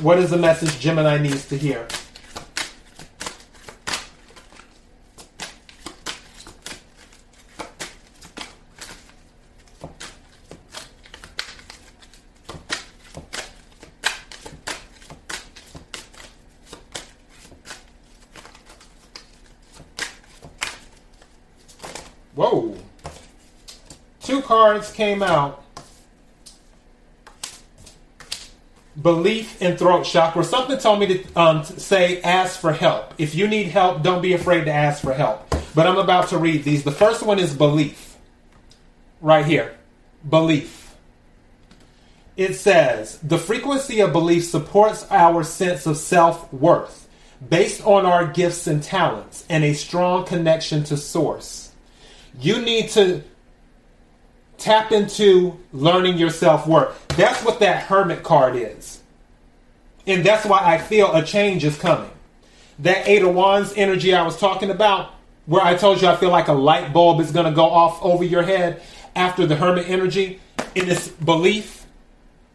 What 0.00 0.18
is 0.18 0.30
the 0.30 0.38
message 0.38 0.80
Gemini 0.80 1.18
needs 1.18 1.46
to 1.48 1.56
hear? 1.56 1.86
Came 24.90 25.22
out 25.22 25.62
belief 29.00 29.60
and 29.62 29.78
throat 29.78 30.04
chakra. 30.04 30.44
Something 30.44 30.78
told 30.78 31.00
me 31.00 31.06
to, 31.06 31.40
um, 31.40 31.64
say 31.64 32.20
ask 32.22 32.60
for 32.60 32.72
help. 32.72 33.14
If 33.18 33.34
you 33.34 33.48
need 33.48 33.68
help, 33.68 34.02
don't 34.02 34.22
be 34.22 34.34
afraid 34.34 34.64
to 34.64 34.72
ask 34.72 35.02
for 35.02 35.14
help. 35.14 35.48
But 35.74 35.86
I'm 35.86 35.98
about 35.98 36.28
to 36.28 36.38
read 36.38 36.64
these. 36.64 36.84
The 36.84 36.92
first 36.92 37.22
one 37.22 37.38
is 37.38 37.54
belief. 37.54 38.16
Right 39.20 39.46
here. 39.46 39.74
Belief. 40.28 40.94
It 42.36 42.54
says 42.54 43.18
the 43.18 43.38
frequency 43.38 44.00
of 44.00 44.12
belief 44.12 44.44
supports 44.44 45.06
our 45.10 45.44
sense 45.44 45.86
of 45.86 45.96
self 45.96 46.52
worth 46.52 47.08
based 47.46 47.84
on 47.86 48.06
our 48.06 48.26
gifts 48.26 48.66
and 48.66 48.82
talents 48.82 49.44
and 49.48 49.64
a 49.64 49.74
strong 49.74 50.24
connection 50.24 50.84
to 50.84 50.96
source. 50.96 51.72
You 52.40 52.62
need 52.62 52.88
to 52.90 53.22
Tap 54.62 54.92
into 54.92 55.58
learning 55.72 56.18
your 56.18 56.30
self 56.30 56.68
worth. 56.68 57.08
That's 57.16 57.44
what 57.44 57.58
that 57.58 57.82
hermit 57.82 58.22
card 58.22 58.54
is. 58.54 59.02
And 60.06 60.24
that's 60.24 60.46
why 60.46 60.60
I 60.62 60.78
feel 60.78 61.12
a 61.12 61.24
change 61.24 61.64
is 61.64 61.76
coming. 61.76 62.12
That 62.78 63.08
Eight 63.08 63.24
of 63.24 63.34
Wands 63.34 63.72
energy 63.74 64.14
I 64.14 64.22
was 64.22 64.38
talking 64.38 64.70
about, 64.70 65.14
where 65.46 65.62
I 65.62 65.74
told 65.74 66.00
you 66.00 66.06
I 66.06 66.14
feel 66.14 66.30
like 66.30 66.46
a 66.46 66.52
light 66.52 66.92
bulb 66.92 67.18
is 67.18 67.32
going 67.32 67.46
to 67.46 67.50
go 67.50 67.64
off 67.64 68.00
over 68.04 68.22
your 68.22 68.44
head 68.44 68.80
after 69.16 69.46
the 69.46 69.56
hermit 69.56 69.90
energy, 69.90 70.38
in 70.76 70.86
this 70.86 71.08
belief, 71.08 71.84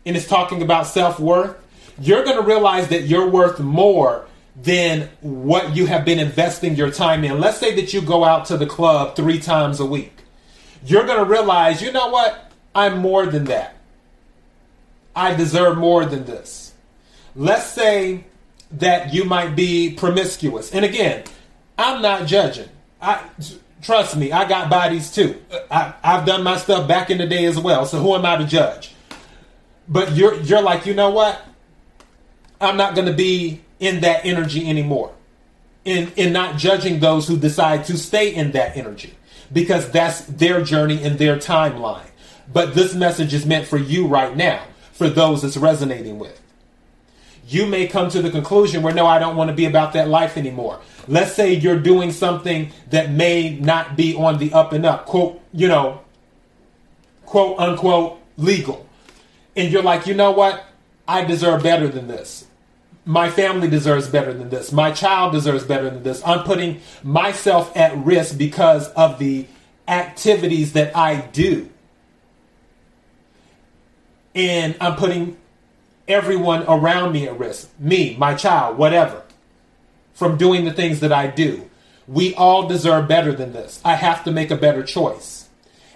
in 0.05 0.13
this 0.13 0.29
talking 0.29 0.61
about 0.61 0.87
self 0.87 1.19
worth, 1.19 1.57
you're 1.99 2.23
going 2.23 2.37
to 2.37 2.47
realize 2.47 2.87
that 2.87 3.03
you're 3.03 3.27
worth 3.29 3.59
more 3.59 4.25
than 4.55 5.09
what 5.19 5.75
you 5.75 5.87
have 5.87 6.05
been 6.05 6.19
investing 6.19 6.77
your 6.77 6.89
time 6.89 7.25
in. 7.25 7.41
Let's 7.41 7.57
say 7.57 7.75
that 7.75 7.93
you 7.93 7.99
go 7.99 8.23
out 8.23 8.45
to 8.45 8.55
the 8.55 8.65
club 8.65 9.17
three 9.17 9.39
times 9.39 9.81
a 9.81 9.85
week 9.85 10.16
you're 10.89 11.05
going 11.05 11.19
to 11.19 11.29
realize, 11.29 11.81
you 11.81 11.91
know 11.91 12.07
what? 12.07 12.51
I'm 12.73 12.99
more 12.99 13.25
than 13.25 13.45
that. 13.45 13.75
I 15.15 15.33
deserve 15.33 15.77
more 15.77 16.05
than 16.05 16.25
this. 16.25 16.73
Let's 17.35 17.65
say 17.67 18.23
that 18.71 19.13
you 19.13 19.25
might 19.25 19.55
be 19.55 19.93
promiscuous. 19.93 20.71
And 20.71 20.85
again, 20.85 21.23
I'm 21.77 22.01
not 22.01 22.25
judging. 22.25 22.69
I 23.01 23.23
trust 23.81 24.15
me, 24.15 24.31
I 24.31 24.47
got 24.47 24.69
bodies 24.69 25.11
too. 25.11 25.41
I, 25.69 25.93
I've 26.03 26.25
done 26.25 26.43
my 26.43 26.57
stuff 26.57 26.87
back 26.87 27.09
in 27.09 27.17
the 27.17 27.27
day 27.27 27.45
as 27.45 27.59
well. 27.59 27.85
So 27.85 27.99
who 27.99 28.15
am 28.15 28.25
I 28.25 28.37
to 28.37 28.45
judge? 28.45 28.93
But 29.87 30.13
you're 30.13 30.35
you're 30.41 30.61
like, 30.61 30.85
you 30.85 30.93
know 30.93 31.09
what? 31.09 31.41
I'm 32.59 32.77
not 32.77 32.95
going 32.95 33.07
to 33.07 33.13
be 33.13 33.61
in 33.79 34.01
that 34.01 34.25
energy 34.25 34.67
anymore. 34.69 35.13
In 35.85 36.11
in 36.15 36.33
not 36.33 36.57
judging 36.57 36.99
those 36.99 37.27
who 37.27 37.37
decide 37.37 37.85
to 37.85 37.97
stay 37.97 38.33
in 38.33 38.51
that 38.51 38.75
energy 38.75 39.15
because 39.51 39.89
that's 39.91 40.21
their 40.21 40.63
journey 40.63 41.03
and 41.03 41.17
their 41.17 41.37
timeline. 41.37 42.09
But 42.51 42.75
this 42.75 42.93
message 42.93 43.33
is 43.33 43.45
meant 43.45 43.67
for 43.67 43.77
you 43.77 44.07
right 44.07 44.35
now, 44.35 44.63
for 44.93 45.09
those 45.09 45.43
it's 45.43 45.57
resonating 45.57 46.19
with. 46.19 46.41
You 47.47 47.65
may 47.65 47.87
come 47.87 48.09
to 48.09 48.21
the 48.21 48.29
conclusion 48.29 48.83
where 48.83 48.93
no, 48.93 49.05
I 49.05 49.19
don't 49.19 49.35
want 49.35 49.49
to 49.49 49.55
be 49.55 49.65
about 49.65 49.93
that 49.93 50.09
life 50.09 50.37
anymore. 50.37 50.81
Let's 51.07 51.33
say 51.33 51.53
you're 51.53 51.79
doing 51.79 52.11
something 52.11 52.71
that 52.89 53.11
may 53.11 53.57
not 53.57 53.95
be 53.95 54.15
on 54.15 54.37
the 54.37 54.51
up 54.53 54.73
and 54.73 54.85
up, 54.85 55.05
quote, 55.05 55.41
you 55.53 55.67
know, 55.69 56.01
quote 57.25 57.57
unquote 57.59 58.19
legal. 58.37 58.87
And 59.55 59.71
you're 59.71 59.83
like, 59.83 60.07
you 60.07 60.13
know 60.13 60.31
what? 60.31 60.65
I 61.07 61.23
deserve 61.23 61.63
better 61.63 61.87
than 61.87 62.07
this. 62.07 62.47
My 63.07 63.31
family 63.31 63.69
deserves 63.69 64.09
better 64.09 64.33
than 64.33 64.49
this. 64.49 64.73
My 64.73 64.91
child 64.91 65.31
deserves 65.31 65.63
better 65.63 65.89
than 65.89 66.03
this. 66.03 66.21
I'm 66.25 66.43
putting 66.43 66.81
myself 67.03 67.75
at 67.75 67.97
risk 67.97 68.37
because 68.37 68.89
of 68.89 69.17
the 69.17 69.47
activities 69.87 70.73
that 70.73 70.93
I 70.93 71.21
do. 71.21 71.69
And 74.35 74.75
I'm 74.81 74.97
putting 74.97 75.37
everyone 76.05 76.65
around 76.67 77.13
me 77.13 77.27
at 77.27 77.39
risk. 77.39 77.69
Me, 77.79 78.17
my 78.19 78.35
child, 78.35 78.77
whatever. 78.77 79.23
From 80.13 80.37
doing 80.37 80.65
the 80.65 80.73
things 80.73 80.99
that 80.99 81.13
I 81.13 81.27
do. 81.27 81.69
We 82.07 82.35
all 82.35 82.67
deserve 82.67 83.07
better 83.07 83.31
than 83.31 83.53
this. 83.53 83.79
I 83.85 83.95
have 83.95 84.25
to 84.25 84.31
make 84.31 84.51
a 84.51 84.57
better 84.57 84.83
choice. 84.83 85.47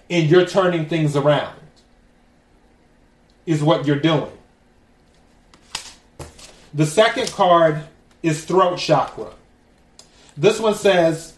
And 0.10 0.30
you're 0.30 0.46
turning 0.46 0.88
things 0.88 1.18
around, 1.18 1.60
is 3.46 3.62
what 3.62 3.86
you're 3.86 4.00
doing. 4.00 4.32
The 6.74 6.86
second 6.86 7.32
card 7.32 7.84
is 8.24 8.46
throat 8.46 8.78
chakra. 8.78 9.32
This 10.38 10.60
one 10.60 10.76
says, 10.76 11.34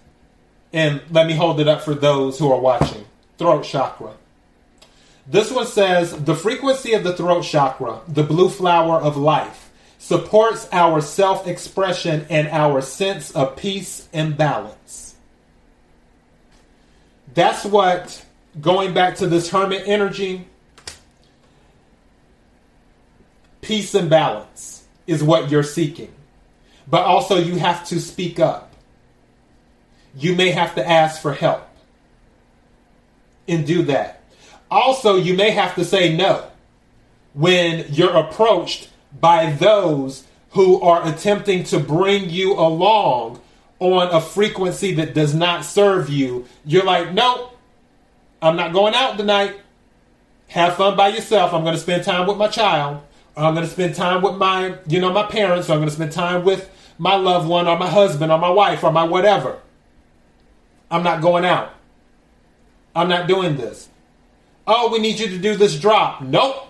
and 0.72 1.02
let 1.10 1.26
me 1.26 1.34
hold 1.34 1.60
it 1.60 1.68
up 1.68 1.82
for 1.82 1.96
those 1.96 2.38
who 2.38 2.52
are 2.52 2.60
watching 2.60 3.06
throat 3.38 3.64
chakra. 3.64 4.14
This 5.26 5.52
one 5.52 5.66
says 5.66 6.12
the 6.12 6.36
frequency 6.36 6.94
of 6.94 7.04
the 7.04 7.16
throat 7.16 7.44
chakra, 7.44 8.02
the 8.08 8.24
blue 8.24 8.50
flower 8.50 9.00
of 9.00 9.18
life, 9.18 9.72
supports 9.98 10.68
our 10.72 11.02
self 11.02 11.48
expression 11.48 12.26
and 12.30 12.48
our 12.50 12.82
sense 12.82 13.32
of 13.32 13.56
peace 13.56 14.08
and 14.14 14.38
balance. 14.38 15.16
That's 17.34 17.66
what, 17.66 18.24
going 18.62 18.94
back 18.94 19.16
to 19.16 19.28
this 19.28 19.50
hermit 19.50 19.84
energy, 19.88 20.48
peace 23.62 23.96
and 23.96 24.10
balance 24.10 24.73
is 25.08 25.24
what 25.24 25.50
you're 25.50 25.64
seeking. 25.64 26.14
But 26.88 27.06
also, 27.06 27.38
you 27.38 27.56
have 27.58 27.86
to 27.88 28.00
speak 28.00 28.40
up. 28.40 28.74
You 30.16 30.36
may 30.36 30.52
have 30.52 30.76
to 30.76 30.88
ask 30.88 31.22
for 31.22 31.34
help 31.34 31.68
and 33.48 33.66
do 33.66 33.84
that. 33.84 34.22
Also, 34.70 35.16
you 35.16 35.34
may 35.36 35.52
have 35.52 35.76
to 35.76 35.86
say 35.86 36.16
no 36.16 36.46
when 37.34 37.86
you're 37.90 38.16
approached 38.16 38.90
by 39.20 39.52
those 39.52 40.26
who 40.52 40.80
are 40.82 41.08
attempting 41.08 41.64
to 41.64 41.80
bring 41.80 42.30
you 42.30 42.54
along 42.54 43.42
on 43.80 44.08
a 44.10 44.22
frequency 44.22 44.94
that 44.96 45.14
does 45.14 45.34
not 45.34 45.66
serve 45.66 46.10
you. 46.10 46.46
You're 46.64 46.86
like, 46.86 47.12
nope, 47.12 47.58
I'm 48.42 48.56
not 48.56 48.74
going 48.74 48.94
out 48.94 49.18
tonight. 49.18 49.56
Have 50.48 50.76
fun 50.76 50.96
by 50.96 51.10
yourself. 51.10 51.54
I'm 51.54 51.64
going 51.64 51.74
to 51.76 51.82
spend 51.82 52.04
time 52.04 52.28
with 52.28 52.38
my 52.38 52.48
child. 52.48 53.02
I'm 53.36 53.56
going 53.56 53.66
to 53.66 53.72
spend 53.72 53.96
time 53.96 54.22
with 54.22 54.36
my, 54.36 54.78
you 54.88 55.00
know, 55.00 55.12
my 55.12 55.24
parents. 55.24 55.70
Or 55.70 55.74
I'm 55.74 55.80
going 55.80 55.90
to 55.90 55.96
spend 55.96 56.12
time 56.12 56.44
with 56.44 56.70
my 56.98 57.16
loved 57.16 57.48
one 57.48 57.68
or 57.68 57.78
my 57.78 57.90
husband 57.90 58.32
or 58.32 58.38
my 58.38 58.50
wife 58.50 58.84
or 58.84 58.92
my 58.92 59.04
whatever. 59.04 59.60
I'm 60.92 61.04
not 61.04 61.22
going 61.22 61.44
out. 61.44 61.74
I'm 62.96 63.10
not 63.10 63.28
doing 63.28 63.58
this. 63.58 63.90
Oh, 64.68 64.92
we 64.92 65.00
need 65.00 65.20
you 65.20 65.28
to 65.30 65.38
do 65.38 65.56
this 65.56 65.80
drop. 65.80 66.22
Nope. 66.22 66.68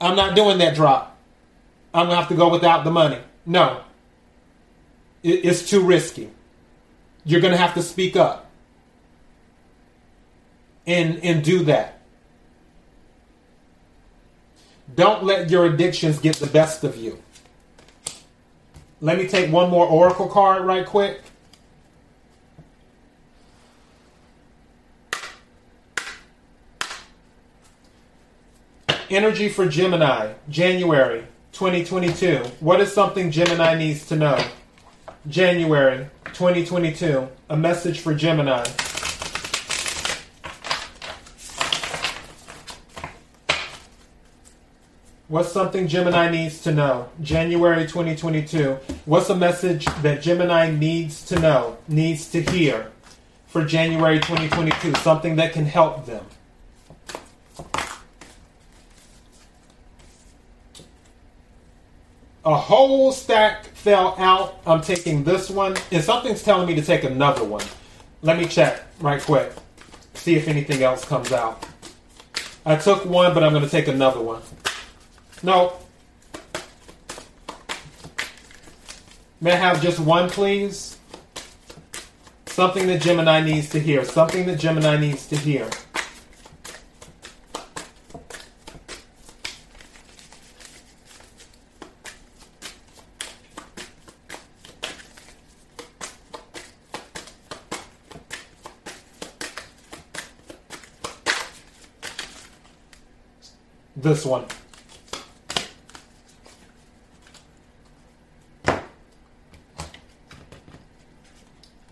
I'm 0.00 0.16
not 0.16 0.34
doing 0.34 0.58
that 0.58 0.74
drop. 0.74 1.16
I'm 1.94 2.06
going 2.06 2.16
to 2.16 2.20
have 2.20 2.28
to 2.28 2.34
go 2.34 2.48
without 2.48 2.82
the 2.82 2.90
money. 2.90 3.20
No. 3.46 3.82
It's 5.22 5.70
too 5.70 5.80
risky. 5.80 6.30
You're 7.24 7.40
going 7.40 7.52
to 7.52 7.58
have 7.58 7.74
to 7.74 7.82
speak 7.82 8.16
up 8.16 8.50
and, 10.86 11.24
and 11.24 11.42
do 11.42 11.64
that. 11.64 11.93
Don't 14.94 15.24
let 15.24 15.50
your 15.50 15.66
addictions 15.66 16.18
get 16.18 16.36
the 16.36 16.46
best 16.46 16.84
of 16.84 16.96
you. 16.96 17.18
Let 19.00 19.18
me 19.18 19.26
take 19.26 19.50
one 19.50 19.70
more 19.70 19.86
oracle 19.86 20.28
card 20.28 20.64
right 20.64 20.86
quick. 20.86 21.20
Energy 29.10 29.48
for 29.48 29.66
Gemini, 29.68 30.32
January 30.48 31.26
2022. 31.52 32.38
What 32.60 32.80
is 32.80 32.92
something 32.92 33.30
Gemini 33.30 33.76
needs 33.76 34.06
to 34.06 34.16
know? 34.16 34.42
January 35.28 36.08
2022. 36.26 37.28
A 37.50 37.56
message 37.56 38.00
for 38.00 38.14
Gemini. 38.14 38.64
What's 45.34 45.50
something 45.50 45.88
Gemini 45.88 46.30
needs 46.30 46.62
to 46.62 46.72
know? 46.72 47.08
January 47.20 47.88
2022. 47.88 48.78
What's 49.04 49.28
a 49.30 49.34
message 49.34 49.84
that 50.02 50.22
Gemini 50.22 50.70
needs 50.70 51.26
to 51.26 51.40
know, 51.40 51.76
needs 51.88 52.30
to 52.30 52.40
hear 52.40 52.92
for 53.48 53.64
January 53.64 54.20
2022? 54.20 54.94
Something 55.00 55.34
that 55.34 55.52
can 55.52 55.64
help 55.66 56.06
them. 56.06 56.24
A 62.44 62.54
whole 62.56 63.10
stack 63.10 63.64
fell 63.64 64.14
out. 64.18 64.60
I'm 64.64 64.82
taking 64.82 65.24
this 65.24 65.50
one, 65.50 65.76
and 65.90 66.04
something's 66.04 66.44
telling 66.44 66.68
me 66.68 66.76
to 66.76 66.82
take 66.82 67.02
another 67.02 67.42
one. 67.42 67.64
Let 68.22 68.38
me 68.38 68.46
check 68.46 68.84
right 69.00 69.20
quick, 69.20 69.52
see 70.14 70.36
if 70.36 70.46
anything 70.46 70.84
else 70.84 71.04
comes 71.04 71.32
out. 71.32 71.66
I 72.64 72.76
took 72.76 73.04
one, 73.04 73.34
but 73.34 73.42
I'm 73.42 73.50
going 73.50 73.64
to 73.64 73.68
take 73.68 73.88
another 73.88 74.20
one. 74.20 74.40
No. 75.44 75.74
May 79.42 79.52
I 79.52 79.56
have 79.56 79.82
just 79.82 80.00
one, 80.00 80.30
please? 80.30 80.96
Something 82.46 82.86
that 82.86 83.02
Gemini 83.02 83.42
needs 83.42 83.68
to 83.70 83.78
hear. 83.78 84.06
Something 84.06 84.46
that 84.46 84.58
Gemini 84.58 84.96
needs 84.96 85.26
to 85.26 85.36
hear. 85.36 85.68
This 103.94 104.24
one. 104.24 104.46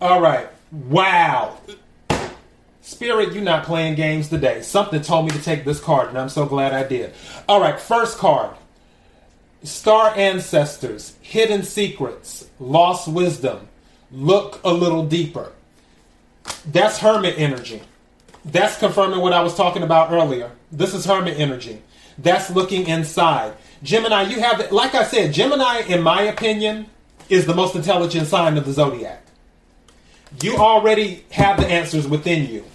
All 0.03 0.19
right. 0.19 0.49
Wow. 0.69 1.59
Spirit, 2.81 3.31
you're 3.31 3.41
not 3.41 3.63
playing 3.63 3.95
games 3.95 4.27
today. 4.27 4.61
Something 4.61 5.01
told 5.01 5.27
me 5.27 5.31
to 5.31 5.41
take 5.41 5.63
this 5.63 5.79
card, 5.79 6.09
and 6.09 6.17
I'm 6.17 6.27
so 6.27 6.45
glad 6.45 6.73
I 6.73 6.83
did. 6.83 7.13
All 7.47 7.61
right, 7.61 7.79
first 7.79 8.17
card 8.17 8.53
Star 9.63 10.13
Ancestors, 10.17 11.15
Hidden 11.21 11.63
Secrets, 11.63 12.49
Lost 12.59 13.07
Wisdom, 13.07 13.69
Look 14.11 14.59
a 14.65 14.73
Little 14.73 15.05
Deeper. 15.05 15.53
That's 16.65 16.97
Hermit 16.97 17.35
energy. 17.37 17.81
That's 18.43 18.77
confirming 18.77 19.21
what 19.21 19.31
I 19.31 19.41
was 19.41 19.55
talking 19.55 19.83
about 19.83 20.11
earlier. 20.11 20.51
This 20.69 20.93
is 20.93 21.05
Hermit 21.05 21.39
energy. 21.39 21.81
That's 22.17 22.49
looking 22.49 22.87
inside. 22.87 23.53
Gemini, 23.83 24.23
you 24.23 24.41
have, 24.41 24.69
like 24.69 24.95
I 24.95 25.05
said, 25.05 25.33
Gemini, 25.33 25.83
in 25.87 26.01
my 26.01 26.23
opinion, 26.23 26.87
is 27.29 27.45
the 27.45 27.55
most 27.55 27.73
intelligent 27.73 28.27
sign 28.27 28.57
of 28.57 28.65
the 28.65 28.73
zodiac. 28.73 29.23
You 30.41 30.57
already 30.57 31.25
have 31.31 31.59
the 31.59 31.67
answers 31.67 32.07
within 32.07 32.49
you. 32.49 32.65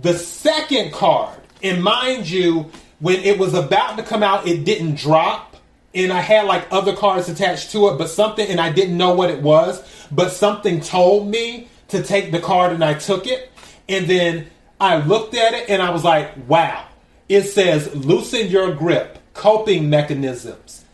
The 0.00 0.14
second 0.14 0.92
card, 0.92 1.38
and 1.62 1.82
mind 1.82 2.28
you, 2.28 2.70
when 3.00 3.20
it 3.20 3.38
was 3.38 3.54
about 3.54 3.96
to 3.98 4.02
come 4.02 4.22
out, 4.22 4.46
it 4.46 4.64
didn't 4.64 4.96
drop. 4.96 5.56
And 5.94 6.12
I 6.12 6.20
had 6.20 6.46
like 6.46 6.66
other 6.70 6.94
cards 6.94 7.28
attached 7.28 7.72
to 7.72 7.88
it, 7.88 7.98
but 7.98 8.08
something, 8.08 8.46
and 8.46 8.60
I 8.60 8.70
didn't 8.70 8.96
know 8.96 9.14
what 9.14 9.30
it 9.30 9.42
was, 9.42 9.82
but 10.12 10.30
something 10.30 10.80
told 10.80 11.28
me 11.28 11.68
to 11.88 12.02
take 12.02 12.30
the 12.30 12.38
card 12.38 12.72
and 12.72 12.84
I 12.84 12.94
took 12.94 13.26
it. 13.26 13.50
And 13.88 14.06
then 14.06 14.46
I 14.80 14.98
looked 15.04 15.34
at 15.34 15.52
it 15.52 15.68
and 15.68 15.82
I 15.82 15.90
was 15.90 16.04
like, 16.04 16.30
wow. 16.48 16.86
It 17.28 17.42
says 17.42 17.94
loosen 17.94 18.48
your 18.48 18.74
grip, 18.74 19.18
coping 19.34 19.90
mechanisms, 19.90 20.84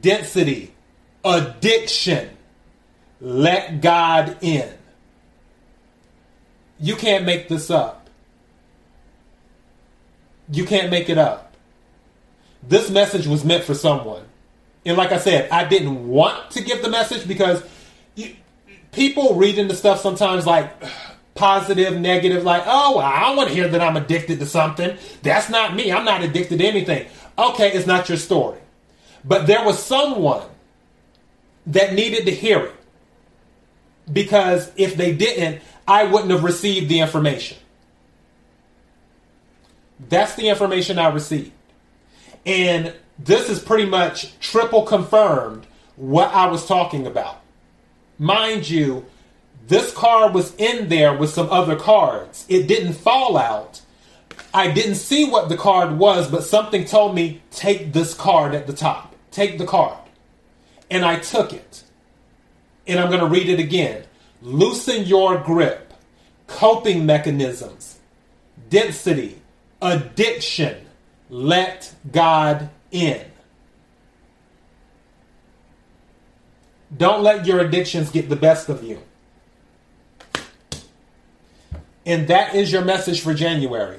density, 0.00 0.74
addiction, 1.24 2.30
let 3.20 3.80
God 3.80 4.36
in. 4.40 4.72
You 6.78 6.96
can't 6.96 7.24
make 7.24 7.48
this 7.48 7.70
up. 7.70 8.08
You 10.50 10.64
can't 10.64 10.90
make 10.90 11.08
it 11.08 11.18
up. 11.18 11.54
This 12.62 12.90
message 12.90 13.26
was 13.26 13.44
meant 13.44 13.64
for 13.64 13.74
someone. 13.74 14.22
And 14.84 14.96
like 14.96 15.12
I 15.12 15.18
said, 15.18 15.50
I 15.50 15.64
didn't 15.64 16.06
want 16.06 16.52
to 16.52 16.62
give 16.62 16.82
the 16.82 16.88
message 16.88 17.26
because 17.26 17.62
you, 18.14 18.36
people 18.92 19.34
reading 19.34 19.68
the 19.68 19.74
stuff 19.74 20.00
sometimes 20.00 20.46
like 20.46 20.70
positive, 21.34 22.00
negative, 22.00 22.44
like, 22.44 22.62
oh, 22.66 22.98
I 22.98 23.20
don't 23.20 23.36
want 23.36 23.48
to 23.48 23.54
hear 23.54 23.68
that 23.68 23.80
I'm 23.80 23.96
addicted 23.96 24.38
to 24.38 24.46
something. 24.46 24.96
That's 25.22 25.50
not 25.50 25.74
me. 25.74 25.92
I'm 25.92 26.04
not 26.04 26.22
addicted 26.22 26.58
to 26.58 26.64
anything. 26.64 27.06
Okay, 27.38 27.72
it's 27.72 27.86
not 27.86 28.08
your 28.08 28.18
story. 28.18 28.58
But 29.24 29.46
there 29.46 29.64
was 29.64 29.82
someone 29.82 30.46
that 31.66 31.92
needed 31.92 32.26
to 32.26 32.30
hear 32.30 32.66
it. 32.66 32.74
Because 34.10 34.70
if 34.76 34.96
they 34.96 35.12
didn't, 35.14 35.60
I 35.86 36.04
wouldn't 36.04 36.30
have 36.30 36.44
received 36.44 36.88
the 36.88 37.00
information. 37.00 37.58
That's 40.08 40.34
the 40.34 40.48
information 40.48 40.98
I 40.98 41.08
received. 41.08 41.52
And 42.44 42.94
this 43.18 43.48
is 43.48 43.60
pretty 43.60 43.86
much 43.86 44.38
triple 44.40 44.82
confirmed 44.82 45.66
what 45.96 46.32
I 46.32 46.46
was 46.46 46.66
talking 46.66 47.06
about. 47.06 47.40
Mind 48.18 48.68
you, 48.68 49.06
this 49.66 49.92
card 49.92 50.34
was 50.34 50.54
in 50.56 50.88
there 50.88 51.16
with 51.16 51.30
some 51.30 51.50
other 51.50 51.76
cards. 51.76 52.44
It 52.48 52.66
didn't 52.66 52.92
fall 52.92 53.36
out. 53.36 53.80
I 54.54 54.70
didn't 54.70 54.94
see 54.96 55.28
what 55.28 55.48
the 55.48 55.56
card 55.56 55.98
was, 55.98 56.30
but 56.30 56.44
something 56.44 56.84
told 56.84 57.14
me 57.14 57.42
take 57.50 57.92
this 57.92 58.14
card 58.14 58.54
at 58.54 58.66
the 58.66 58.72
top. 58.72 59.14
Take 59.30 59.58
the 59.58 59.66
card. 59.66 59.98
And 60.90 61.04
I 61.04 61.18
took 61.18 61.52
it. 61.52 61.82
And 62.86 63.00
I'm 63.00 63.08
going 63.08 63.20
to 63.20 63.26
read 63.26 63.48
it 63.48 63.58
again. 63.58 64.05
Loosen 64.42 65.04
your 65.04 65.38
grip, 65.38 65.92
coping 66.46 67.06
mechanisms, 67.06 67.98
density, 68.68 69.40
addiction, 69.80 70.86
let 71.28 71.94
God 72.12 72.70
in. 72.90 73.24
Don't 76.96 77.22
let 77.22 77.46
your 77.46 77.60
addictions 77.60 78.10
get 78.10 78.28
the 78.28 78.36
best 78.36 78.68
of 78.68 78.84
you. 78.84 79.00
And 82.04 82.28
that 82.28 82.54
is 82.54 82.70
your 82.70 82.84
message 82.84 83.20
for 83.20 83.34
January. 83.34 83.98